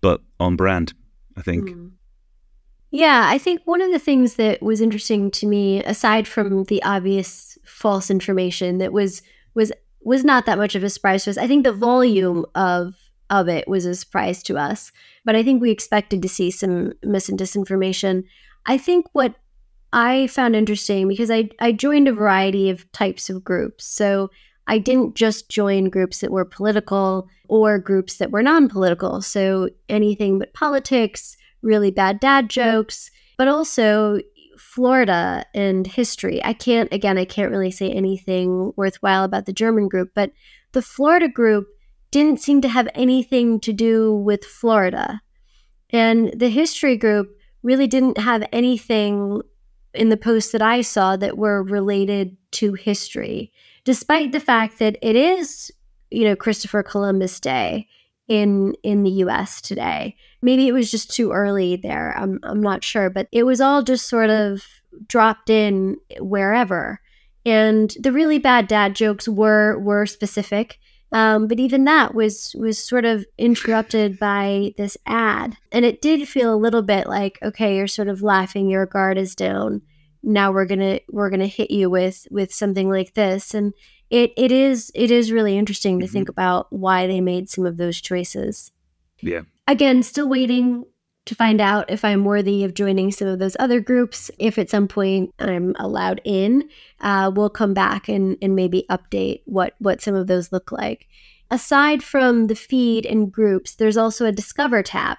but 0.00 0.20
on 0.38 0.56
brand, 0.56 0.92
I 1.36 1.42
think. 1.42 1.70
Mm. 1.70 1.92
Yeah, 2.90 3.26
I 3.28 3.38
think 3.38 3.62
one 3.64 3.80
of 3.80 3.92
the 3.92 3.98
things 4.00 4.34
that 4.34 4.62
was 4.62 4.80
interesting 4.80 5.30
to 5.32 5.46
me, 5.46 5.82
aside 5.84 6.26
from 6.26 6.64
the 6.64 6.82
obvious 6.82 7.56
false 7.64 8.10
information 8.10 8.78
that 8.78 8.92
was 8.92 9.22
was 9.54 9.72
was 10.02 10.24
not 10.24 10.46
that 10.46 10.58
much 10.58 10.74
of 10.74 10.82
a 10.82 10.90
surprise 10.90 11.24
to 11.24 11.30
us, 11.30 11.38
I 11.38 11.46
think 11.46 11.64
the 11.64 11.72
volume 11.72 12.44
of 12.54 12.94
of 13.30 13.48
it 13.48 13.66
was 13.68 13.86
a 13.86 13.94
surprise 13.94 14.42
to 14.44 14.58
us. 14.58 14.92
But 15.24 15.36
I 15.36 15.42
think 15.42 15.62
we 15.62 15.70
expected 15.70 16.20
to 16.22 16.28
see 16.28 16.50
some 16.50 16.92
mis 17.02 17.28
and 17.28 17.38
disinformation. 17.38 18.24
I 18.66 18.76
think 18.76 19.06
what 19.12 19.36
I 19.92 20.26
found 20.28 20.54
interesting 20.54 21.08
because 21.08 21.30
I, 21.30 21.48
I 21.58 21.72
joined 21.72 22.08
a 22.08 22.12
variety 22.12 22.70
of 22.70 22.90
types 22.92 23.30
of 23.30 23.42
groups. 23.42 23.84
So 23.86 24.30
I 24.66 24.78
didn't 24.78 25.16
just 25.16 25.48
join 25.48 25.90
groups 25.90 26.20
that 26.20 26.30
were 26.30 26.44
political 26.44 27.28
or 27.48 27.78
groups 27.78 28.18
that 28.18 28.30
were 28.30 28.42
non 28.42 28.68
political. 28.68 29.20
So 29.20 29.70
anything 29.88 30.38
but 30.38 30.52
politics, 30.52 31.36
really 31.62 31.90
bad 31.90 32.20
dad 32.20 32.48
jokes, 32.48 33.10
but 33.36 33.48
also 33.48 34.20
Florida 34.58 35.44
and 35.54 35.86
history. 35.86 36.44
I 36.44 36.52
can't, 36.52 36.92
again, 36.92 37.18
I 37.18 37.24
can't 37.24 37.50
really 37.50 37.70
say 37.70 37.90
anything 37.90 38.72
worthwhile 38.76 39.24
about 39.24 39.46
the 39.46 39.52
German 39.52 39.88
group, 39.88 40.10
but 40.14 40.30
the 40.72 40.82
Florida 40.82 41.28
group 41.28 41.66
didn't 42.10 42.40
seem 42.40 42.60
to 42.62 42.68
have 42.68 42.88
anything 42.94 43.60
to 43.60 43.72
do 43.72 44.14
with 44.14 44.44
Florida. 44.44 45.20
And 45.90 46.32
the 46.36 46.50
history 46.50 46.96
group 46.96 47.36
really 47.62 47.86
didn't 47.86 48.18
have 48.18 48.46
anything 48.52 49.42
in 49.94 50.08
the 50.08 50.16
posts 50.16 50.52
that 50.52 50.62
I 50.62 50.82
saw 50.82 51.16
that 51.16 51.36
were 51.36 51.62
related 51.62 52.36
to 52.52 52.74
history, 52.74 53.52
despite 53.84 54.32
the 54.32 54.40
fact 54.40 54.78
that 54.78 54.96
it 55.02 55.16
is, 55.16 55.70
you 56.10 56.24
know, 56.24 56.36
Christopher 56.36 56.82
Columbus 56.82 57.40
Day 57.40 57.88
in 58.28 58.74
in 58.84 59.02
the 59.02 59.10
US 59.24 59.60
today. 59.60 60.16
Maybe 60.40 60.68
it 60.68 60.72
was 60.72 60.90
just 60.90 61.10
too 61.10 61.32
early 61.32 61.76
there. 61.76 62.16
I'm 62.16 62.38
I'm 62.44 62.62
not 62.62 62.84
sure, 62.84 63.10
but 63.10 63.26
it 63.32 63.42
was 63.42 63.60
all 63.60 63.82
just 63.82 64.08
sort 64.08 64.30
of 64.30 64.64
dropped 65.08 65.50
in 65.50 65.96
wherever. 66.20 67.00
And 67.44 67.94
the 67.98 68.12
really 68.12 68.38
bad 68.38 68.68
dad 68.68 68.94
jokes 68.94 69.26
were 69.26 69.78
were 69.80 70.06
specific 70.06 70.78
um, 71.12 71.48
but 71.48 71.58
even 71.58 71.84
that 71.84 72.14
was 72.14 72.54
was 72.58 72.78
sort 72.78 73.04
of 73.04 73.26
interrupted 73.36 74.18
by 74.18 74.72
this 74.76 74.96
ad, 75.06 75.56
and 75.72 75.84
it 75.84 76.00
did 76.00 76.28
feel 76.28 76.54
a 76.54 76.56
little 76.56 76.82
bit 76.82 77.06
like, 77.06 77.38
okay, 77.42 77.76
you're 77.76 77.88
sort 77.88 78.08
of 78.08 78.22
laughing, 78.22 78.68
your 78.68 78.86
guard 78.86 79.18
is 79.18 79.34
down. 79.34 79.82
Now 80.22 80.52
we're 80.52 80.66
gonna 80.66 81.00
we're 81.10 81.30
gonna 81.30 81.46
hit 81.46 81.70
you 81.70 81.90
with 81.90 82.28
with 82.30 82.52
something 82.52 82.88
like 82.88 83.14
this, 83.14 83.54
and 83.54 83.72
it 84.08 84.32
it 84.36 84.52
is 84.52 84.92
it 84.94 85.10
is 85.10 85.32
really 85.32 85.58
interesting 85.58 85.98
to 85.98 86.06
mm-hmm. 86.06 86.12
think 86.12 86.28
about 86.28 86.66
why 86.70 87.06
they 87.06 87.20
made 87.20 87.48
some 87.48 87.66
of 87.66 87.76
those 87.76 88.00
choices. 88.00 88.70
Yeah. 89.20 89.42
Again, 89.66 90.02
still 90.02 90.28
waiting 90.28 90.84
to 91.30 91.36
find 91.36 91.60
out 91.60 91.88
if 91.88 92.04
I'm 92.04 92.24
worthy 92.24 92.64
of 92.64 92.74
joining 92.74 93.12
some 93.12 93.28
of 93.28 93.38
those 93.38 93.56
other 93.60 93.78
groups. 93.78 94.32
If 94.40 94.58
at 94.58 94.68
some 94.68 94.88
point 94.88 95.32
I'm 95.38 95.76
allowed 95.78 96.20
in, 96.24 96.68
uh, 97.00 97.30
we'll 97.32 97.50
come 97.50 97.72
back 97.72 98.08
and, 98.08 98.36
and 98.42 98.56
maybe 98.56 98.84
update 98.90 99.42
what, 99.44 99.74
what 99.78 100.02
some 100.02 100.16
of 100.16 100.26
those 100.26 100.50
look 100.50 100.72
like. 100.72 101.06
Aside 101.48 102.02
from 102.02 102.48
the 102.48 102.56
feed 102.56 103.06
and 103.06 103.30
groups, 103.30 103.76
there's 103.76 103.96
also 103.96 104.26
a 104.26 104.32
Discover 104.32 104.82
tab. 104.82 105.18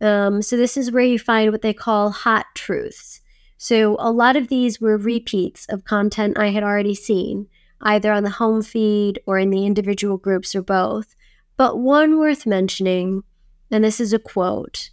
Um, 0.00 0.40
so 0.40 0.56
this 0.56 0.78
is 0.78 0.90
where 0.90 1.04
you 1.04 1.18
find 1.18 1.52
what 1.52 1.60
they 1.60 1.74
call 1.74 2.08
hot 2.08 2.46
truths. 2.54 3.20
So 3.58 3.96
a 3.98 4.10
lot 4.10 4.36
of 4.36 4.48
these 4.48 4.80
were 4.80 4.96
repeats 4.96 5.66
of 5.68 5.84
content 5.84 6.38
I 6.38 6.52
had 6.52 6.62
already 6.62 6.94
seen, 6.94 7.48
either 7.82 8.10
on 8.12 8.22
the 8.22 8.30
home 8.30 8.62
feed 8.62 9.20
or 9.26 9.38
in 9.38 9.50
the 9.50 9.66
individual 9.66 10.16
groups 10.16 10.54
or 10.54 10.62
both. 10.62 11.14
But 11.58 11.78
one 11.78 12.18
worth 12.18 12.46
mentioning, 12.46 13.24
and 13.70 13.84
this 13.84 14.00
is 14.00 14.14
a 14.14 14.18
quote 14.18 14.88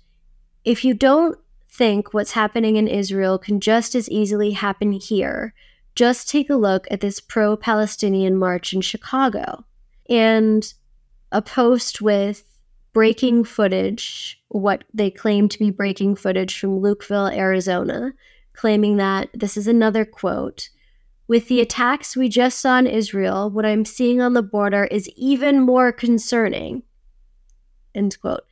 if 0.68 0.84
you 0.84 0.94
don't 0.94 1.40
think 1.70 2.14
what's 2.14 2.34
happening 2.34 2.76
in 2.76 2.90
Israel 2.90 3.38
can 3.38 3.62
just 3.62 3.96
as 3.96 4.10
easily 4.10 4.52
happen 4.52 4.92
here, 4.92 5.54
just 5.96 6.28
take 6.28 6.50
a 6.50 6.56
look 6.56 6.86
at 6.92 7.00
this 7.00 7.22
pro 7.22 7.56
Palestinian 7.56 8.36
march 8.36 8.74
in 8.74 8.82
Chicago 8.82 9.64
and 10.10 10.74
a 11.32 11.42
post 11.42 12.02
with 12.02 12.44
breaking 12.92 13.46
footage, 13.46 14.42
what 14.50 14.84
they 14.94 15.10
claim 15.10 15.48
to 15.48 15.58
be 15.58 15.72
breaking 15.72 16.18
footage 16.18 16.60
from 16.60 16.82
Lukeville, 16.82 17.34
Arizona, 17.34 18.12
claiming 18.52 18.98
that 18.98 19.30
this 19.34 19.56
is 19.56 19.68
another 19.68 20.04
quote. 20.04 20.68
With 21.30 21.48
the 21.48 21.62
attacks 21.62 22.18
we 22.18 22.28
just 22.28 22.60
saw 22.60 22.78
in 22.78 22.88
Israel, 22.88 23.50
what 23.50 23.66
I'm 23.66 23.86
seeing 23.86 24.20
on 24.20 24.34
the 24.34 24.44
border 24.44 24.84
is 24.84 25.10
even 25.16 25.62
more 25.62 25.94
concerning. 25.94 26.84
End 27.96 28.20
quote. 28.20 28.44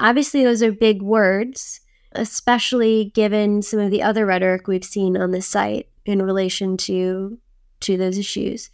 Obviously, 0.00 0.44
those 0.44 0.62
are 0.62 0.72
big 0.72 1.02
words, 1.02 1.80
especially 2.12 3.12
given 3.14 3.62
some 3.62 3.80
of 3.80 3.90
the 3.90 4.02
other 4.02 4.26
rhetoric 4.26 4.66
we've 4.66 4.84
seen 4.84 5.16
on 5.16 5.30
the 5.30 5.42
site 5.42 5.88
in 6.04 6.22
relation 6.22 6.76
to 6.76 7.38
to 7.80 7.96
those 7.96 8.18
issues. 8.18 8.70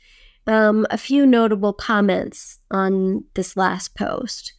Um, 0.47 0.87
a 0.91 0.99
few 0.99 1.27
notable 1.27 1.73
comments 1.73 2.59
on 2.71 3.25
this 3.35 3.57
last 3.57 3.95
post. 3.97 4.53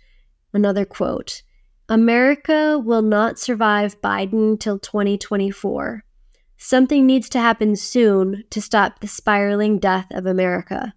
Another 0.54 0.86
quote 0.86 1.42
America 1.90 2.80
will 2.80 3.02
not 3.02 3.40
survive 3.40 4.00
Biden 4.02 4.60
till 4.60 4.80
2024. 4.80 6.04
Something 6.58 7.08
needs 7.08 7.28
to 7.30 7.40
happen 7.40 7.76
soon 7.76 8.44
to 8.52 8.62
stop 8.62 9.00
the 9.00 9.08
spiraling 9.08 9.80
death 9.80 10.08
of 10.12 10.26
America. 10.26 10.94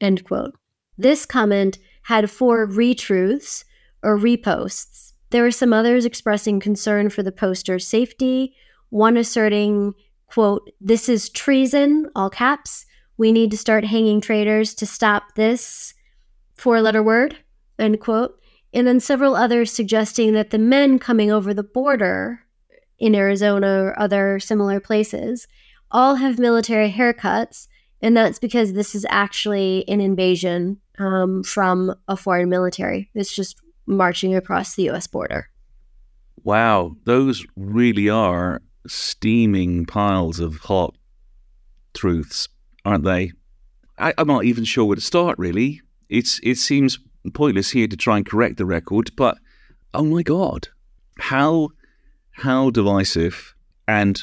End 0.00 0.24
quote. 0.24 0.54
This 0.98 1.24
comment 1.24 1.78
had 2.02 2.30
four 2.30 2.66
retruths 2.66 3.64
or 4.02 4.18
reposts. 4.18 5.12
There 5.30 5.42
were 5.42 5.50
some 5.50 5.72
others 5.72 6.04
expressing 6.04 6.60
concern 6.60 7.10
for 7.10 7.22
the 7.22 7.32
poster's 7.32 7.86
safety, 7.86 8.54
one 8.90 9.16
asserting, 9.16 9.94
quote, 10.26 10.70
this 10.80 11.08
is 11.08 11.30
treason, 11.30 12.10
all 12.16 12.30
caps. 12.30 12.86
We 13.16 13.32
need 13.32 13.50
to 13.52 13.56
start 13.56 13.84
hanging 13.84 14.20
traitors 14.20 14.74
to 14.74 14.86
stop 14.86 15.34
this 15.34 15.94
four 16.56 16.80
letter 16.80 17.02
word, 17.02 17.36
end 17.78 18.00
quote. 18.00 18.40
And 18.72 18.86
then 18.86 19.00
several 19.00 19.34
others 19.34 19.72
suggesting 19.72 20.32
that 20.32 20.50
the 20.50 20.58
men 20.58 20.98
coming 20.98 21.30
over 21.30 21.52
the 21.52 21.62
border 21.62 22.40
in 22.98 23.14
Arizona 23.14 23.84
or 23.84 23.98
other 23.98 24.38
similar 24.38 24.78
places 24.78 25.48
all 25.90 26.16
have 26.16 26.38
military 26.38 26.90
haircuts. 26.90 27.66
And 28.00 28.16
that's 28.16 28.38
because 28.38 28.72
this 28.72 28.94
is 28.94 29.06
actually 29.08 29.84
an 29.88 30.00
invasion 30.00 30.80
um, 30.98 31.42
from 31.42 31.94
a 32.08 32.16
foreign 32.16 32.48
military. 32.48 33.10
It's 33.14 33.34
just 33.34 33.60
marching 33.90 34.34
across 34.34 34.74
the 34.74 34.88
US 34.90 35.06
border. 35.06 35.48
Wow, 36.42 36.96
those 37.04 37.44
really 37.56 38.08
are 38.08 38.62
steaming 38.86 39.84
piles 39.84 40.40
of 40.40 40.56
hot 40.58 40.96
truths, 41.94 42.48
aren't 42.84 43.04
they? 43.04 43.32
I, 43.98 44.14
am 44.16 44.26
not 44.26 44.44
even 44.44 44.64
sure 44.64 44.86
where 44.86 44.96
to 44.96 45.02
start, 45.02 45.38
really. 45.38 45.82
It's 46.08 46.40
It 46.42 46.56
seems 46.56 46.98
pointless 47.34 47.70
here 47.70 47.86
to 47.86 47.96
try 47.96 48.16
and 48.16 48.26
correct 48.26 48.56
the 48.56 48.64
record, 48.64 49.10
but 49.16 49.36
oh 49.92 50.04
my 50.04 50.22
God, 50.22 50.68
how, 51.18 51.70
how 52.30 52.70
divisive 52.70 53.54
and 53.86 54.18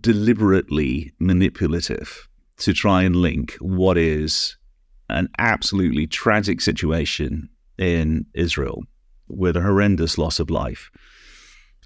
deliberately 0.00 1.12
manipulative 1.18 2.28
to 2.58 2.72
try 2.72 3.02
and 3.02 3.16
link 3.16 3.56
what 3.60 3.98
is 3.98 4.56
an 5.10 5.28
absolutely 5.38 6.06
tragic 6.06 6.60
situation 6.60 7.48
in 7.76 8.26
Israel 8.34 8.82
with 9.28 9.56
a 9.56 9.62
horrendous 9.62 10.18
loss 10.18 10.40
of 10.40 10.50
life. 10.50 10.90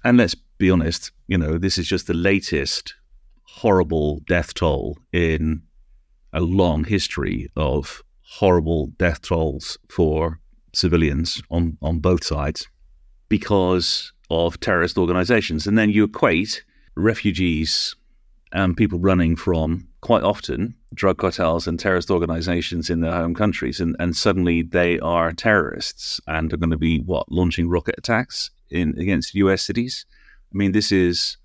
And 0.03 0.17
let's 0.17 0.35
be 0.57 0.69
honest, 0.69 1.11
you 1.27 1.37
know, 1.37 1.57
this 1.57 1.77
is 1.77 1.87
just 1.87 2.07
the 2.07 2.13
latest 2.13 2.95
horrible 3.43 4.21
death 4.27 4.53
toll 4.53 4.97
in 5.11 5.61
a 6.33 6.41
long 6.41 6.83
history 6.83 7.49
of 7.55 8.03
horrible 8.21 8.87
death 8.97 9.21
tolls 9.21 9.77
for 9.89 10.39
civilians 10.73 11.41
on, 11.51 11.77
on 11.81 11.99
both 11.99 12.23
sides 12.23 12.67
because 13.29 14.11
of 14.29 14.59
terrorist 14.59 14.97
organizations. 14.97 15.67
And 15.67 15.77
then 15.77 15.89
you 15.89 16.05
equate 16.05 16.63
refugees 16.95 17.95
and 18.53 18.77
people 18.77 18.99
running 18.99 19.35
from 19.35 19.87
quite 20.01 20.23
often 20.23 20.75
drug 20.93 21.17
cartels 21.17 21.67
and 21.67 21.79
terrorist 21.79 22.11
organizations 22.11 22.89
in 22.89 23.01
their 23.01 23.11
home 23.11 23.33
countries, 23.33 23.79
and, 23.79 23.95
and 23.99 24.15
suddenly 24.15 24.61
they 24.61 24.99
are 24.99 25.33
terrorists 25.33 26.21
and 26.27 26.53
are 26.53 26.57
going 26.57 26.69
to 26.69 26.77
be 26.77 26.99
what 26.99 27.29
launching 27.31 27.67
rocket 27.67 27.95
attacks 27.97 28.51
in 28.69 28.97
against 28.99 29.33
U.S. 29.35 29.63
cities. 29.63 30.05
I 30.53 30.57
mean, 30.57 30.71
this 30.71 30.91
is 30.91 31.37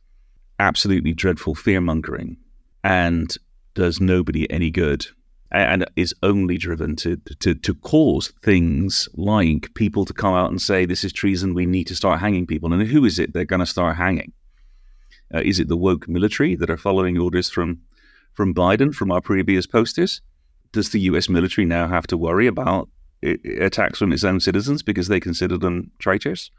absolutely 0.60 1.14
dreadful 1.14 1.54
fear 1.54 1.80
mongering, 1.80 2.36
and 2.84 3.34
does 3.74 4.00
nobody 4.00 4.50
any 4.50 4.70
good, 4.70 5.06
and 5.50 5.86
is 5.96 6.14
only 6.22 6.58
driven 6.58 6.94
to, 6.96 7.16
to 7.40 7.54
to 7.54 7.74
cause 7.74 8.32
things 8.42 9.08
like 9.14 9.72
people 9.74 10.04
to 10.04 10.12
come 10.12 10.34
out 10.34 10.50
and 10.50 10.60
say 10.60 10.84
this 10.84 11.04
is 11.04 11.12
treason. 11.12 11.54
We 11.54 11.64
need 11.64 11.86
to 11.86 11.96
start 11.96 12.20
hanging 12.20 12.46
people, 12.46 12.70
and 12.70 12.86
who 12.86 13.06
is 13.06 13.18
it 13.18 13.32
they're 13.32 13.46
going 13.46 13.60
to 13.60 13.66
start 13.66 13.96
hanging? 13.96 14.32
Uh, 15.34 15.42
is 15.44 15.58
it 15.60 15.68
the 15.68 15.76
woke 15.76 16.08
military 16.08 16.54
that 16.56 16.70
are 16.70 16.76
following 16.76 17.18
orders 17.18 17.50
from 17.50 17.80
from 18.34 18.54
Biden 18.54 18.94
from 18.94 19.10
our 19.10 19.20
previous 19.20 19.66
posters? 19.66 20.20
Does 20.72 20.90
the 20.90 21.00
U.S. 21.00 21.28
military 21.28 21.64
now 21.64 21.88
have 21.88 22.06
to 22.08 22.16
worry 22.16 22.46
about 22.46 22.88
attacks 23.22 23.98
from 23.98 24.12
its 24.12 24.24
own 24.24 24.40
citizens 24.40 24.82
because 24.82 25.08
they 25.08 25.20
consider 25.20 25.58
them 25.58 25.90
traitors? 25.98 26.50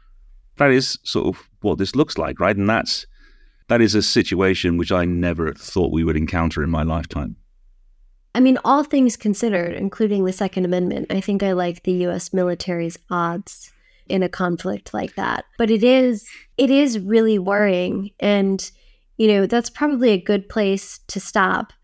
That 0.56 0.70
is 0.70 0.98
sort 1.04 1.34
of 1.34 1.48
what 1.60 1.78
this 1.78 1.96
looks 1.96 2.18
like, 2.18 2.38
right? 2.38 2.56
And 2.56 2.68
that's 2.68 3.06
that 3.68 3.80
is 3.80 3.94
a 3.94 4.02
situation 4.02 4.76
which 4.76 4.92
I 4.92 5.04
never 5.04 5.52
thought 5.52 5.92
we 5.92 6.04
would 6.04 6.16
encounter 6.16 6.62
in 6.62 6.70
my 6.70 6.82
lifetime. 6.82 7.36
I 8.34 8.40
mean, 8.40 8.58
all 8.64 8.84
things 8.84 9.16
considered, 9.16 9.74
including 9.74 10.24
the 10.24 10.32
Second 10.32 10.64
Amendment, 10.64 11.06
I 11.10 11.20
think 11.20 11.42
I 11.42 11.52
like 11.52 11.82
the 11.82 11.92
U.S. 12.04 12.32
military's 12.32 12.96
odds 13.10 13.72
in 14.10 14.22
a 14.22 14.28
conflict 14.28 14.92
like 14.92 15.14
that. 15.14 15.44
But 15.58 15.70
it 15.70 15.84
is 15.84 16.26
it 16.58 16.70
is 16.70 16.98
really 16.98 17.38
worrying 17.38 18.10
and 18.20 18.70
you 19.16 19.28
know, 19.28 19.46
that's 19.46 19.68
probably 19.68 20.10
a 20.12 20.22
good 20.22 20.48
place 20.48 21.00
to 21.08 21.20
stop. 21.20 21.74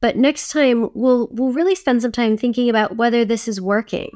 But 0.00 0.16
next 0.16 0.50
time 0.50 0.90
we'll 0.94 1.28
we'll 1.30 1.52
really 1.52 1.74
spend 1.74 2.02
some 2.02 2.12
time 2.12 2.36
thinking 2.36 2.68
about 2.68 2.96
whether 2.96 3.24
this 3.24 3.48
is 3.48 3.60
working. 3.60 4.10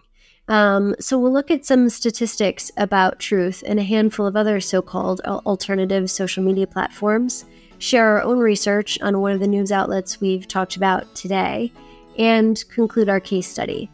Um, 0.48 0.96
so 0.98 1.18
we'll 1.18 1.32
look 1.32 1.50
at 1.50 1.64
some 1.64 1.88
statistics 1.88 2.72
about 2.76 3.20
truth 3.20 3.62
and 3.66 3.78
a 3.78 3.84
handful 3.84 4.26
of 4.26 4.34
other 4.34 4.60
so-called 4.60 5.20
alternative 5.20 6.10
social 6.10 6.42
media 6.42 6.66
platforms, 6.66 7.44
share 7.78 8.08
our 8.08 8.22
own 8.22 8.38
research 8.38 9.00
on 9.00 9.20
one 9.20 9.30
of 9.30 9.38
the 9.38 9.46
news 9.46 9.70
outlets 9.70 10.20
we've 10.20 10.48
talked 10.48 10.74
about 10.74 11.14
today, 11.14 11.72
and 12.18 12.64
conclude 12.68 13.08
our 13.08 13.20
case 13.20 13.46
study. 13.46 13.88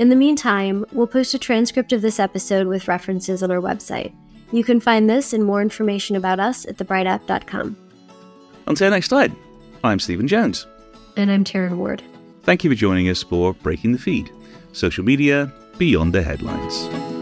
In 0.00 0.08
the 0.08 0.16
meantime, 0.16 0.86
we'll 0.92 1.06
post 1.06 1.34
a 1.34 1.38
transcript 1.38 1.92
of 1.92 2.00
this 2.00 2.18
episode 2.18 2.66
with 2.66 2.88
references 2.88 3.42
on 3.42 3.50
our 3.50 3.60
website. 3.60 4.14
You 4.50 4.64
can 4.64 4.80
find 4.80 5.10
this 5.10 5.34
and 5.34 5.44
more 5.44 5.60
information 5.60 6.16
about 6.16 6.40
us 6.40 6.64
at 6.64 6.78
thebrightapp.com. 6.78 7.76
Until 8.66 8.90
next 8.90 9.08
time, 9.08 9.36
I'm 9.84 9.98
Stephen 9.98 10.26
Jones. 10.26 10.66
And 11.18 11.30
I'm 11.30 11.44
Taryn 11.44 11.76
Ward. 11.76 12.02
Thank 12.44 12.64
you 12.64 12.70
for 12.70 12.76
joining 12.76 13.10
us 13.10 13.22
for 13.22 13.52
Breaking 13.52 13.92
the 13.92 13.98
Feed, 13.98 14.32
social 14.72 15.04
media 15.04 15.52
beyond 15.76 16.14
the 16.14 16.22
headlines. 16.22 17.19